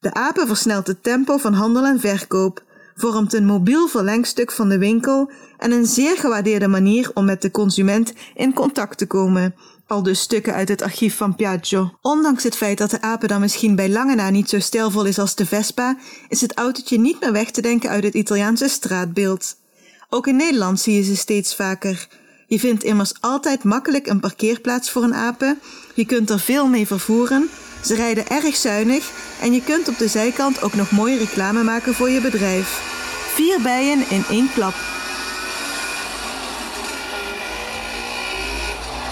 De 0.00 0.14
apen 0.14 0.46
versnelt 0.46 0.86
het 0.86 1.02
tempo 1.02 1.36
van 1.36 1.52
handel 1.52 1.84
en 1.84 2.00
verkoop, 2.00 2.62
vormt 2.94 3.32
een 3.32 3.46
mobiel 3.46 3.88
verlengstuk 3.88 4.52
van 4.52 4.68
de 4.68 4.78
winkel 4.78 5.30
en 5.58 5.72
een 5.72 5.86
zeer 5.86 6.16
gewaardeerde 6.16 6.68
manier 6.68 7.10
om 7.14 7.24
met 7.24 7.42
de 7.42 7.50
consument 7.50 8.12
in 8.34 8.54
contact 8.54 8.98
te 8.98 9.06
komen, 9.06 9.54
al 9.86 10.02
dus 10.02 10.20
stukken 10.20 10.54
uit 10.54 10.68
het 10.68 10.82
archief 10.82 11.16
van 11.16 11.34
Piaggio. 11.34 11.90
Ondanks 12.00 12.42
het 12.42 12.56
feit 12.56 12.78
dat 12.78 12.90
de 12.90 13.00
apen 13.00 13.28
dan 13.28 13.40
misschien 13.40 13.76
bij 13.76 13.90
lange 13.90 14.14
na 14.14 14.30
niet 14.30 14.48
zo 14.48 14.60
stijlvol 14.60 15.04
is 15.04 15.18
als 15.18 15.34
de 15.34 15.46
Vespa, 15.46 15.96
is 16.28 16.40
het 16.40 16.54
autootje 16.54 16.98
niet 16.98 17.20
meer 17.20 17.32
weg 17.32 17.50
te 17.50 17.62
denken 17.62 17.90
uit 17.90 18.04
het 18.04 18.14
Italiaanse 18.14 18.68
straatbeeld. 18.68 19.56
Ook 20.14 20.26
in 20.26 20.36
Nederland 20.36 20.80
zie 20.80 20.94
je 20.94 21.02
ze 21.02 21.16
steeds 21.16 21.54
vaker. 21.54 22.08
Je 22.46 22.58
vindt 22.58 22.84
immers 22.84 23.12
altijd 23.20 23.64
makkelijk 23.64 24.06
een 24.06 24.20
parkeerplaats 24.20 24.90
voor 24.90 25.02
een 25.02 25.14
apen, 25.14 25.58
je 25.94 26.06
kunt 26.06 26.30
er 26.30 26.40
veel 26.40 26.66
mee 26.66 26.86
vervoeren, 26.86 27.48
ze 27.84 27.94
rijden 27.94 28.28
erg 28.28 28.56
zuinig 28.56 29.10
en 29.40 29.52
je 29.52 29.62
kunt 29.62 29.88
op 29.88 29.98
de 29.98 30.08
zijkant 30.08 30.62
ook 30.62 30.74
nog 30.74 30.90
mooie 30.90 31.18
reclame 31.18 31.62
maken 31.62 31.94
voor 31.94 32.10
je 32.10 32.20
bedrijf. 32.20 32.80
Vier 33.34 33.60
bijen 33.62 34.10
in 34.10 34.24
één 34.30 34.52
klap. 34.54 34.74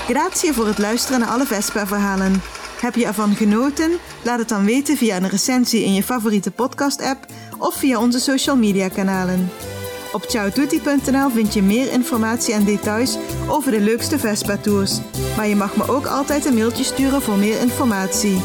Grazie 0.09 0.53
voor 0.53 0.67
het 0.67 0.79
luisteren 0.79 1.21
naar 1.21 1.29
alle 1.29 1.47
Vespa-verhalen. 1.47 2.43
Heb 2.81 2.95
je 2.95 3.07
ervan 3.07 3.35
genoten? 3.35 3.91
Laat 4.25 4.39
het 4.39 4.49
dan 4.49 4.65
weten 4.65 4.97
via 4.97 5.17
een 5.17 5.29
recensie 5.29 5.85
in 5.85 5.95
je 5.95 6.03
favoriete 6.03 6.51
podcast-app 6.51 7.27
of 7.59 7.75
via 7.75 8.01
onze 8.01 8.19
social 8.19 8.57
media 8.57 8.89
kanalen. 8.89 9.51
Op 10.13 10.25
ciaotutti.nl 10.27 11.31
vind 11.31 11.55
je 11.55 11.63
meer 11.63 11.93
informatie 11.93 12.55
en 12.55 12.65
details 12.65 13.17
over 13.49 13.71
de 13.71 13.81
leukste 13.81 14.19
Vespa-tours. 14.19 14.99
Maar 15.37 15.47
je 15.47 15.57
mag 15.57 15.77
me 15.77 15.89
ook 15.89 16.07
altijd 16.07 16.45
een 16.45 16.55
mailtje 16.55 16.85
sturen 16.85 17.23
voor 17.23 17.37
meer 17.37 17.61
informatie. 17.61 18.43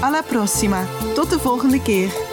Alla 0.00 0.22
prossima. 0.22 0.86
Tot 1.14 1.30
de 1.30 1.38
volgende 1.38 1.82
keer. 1.82 2.23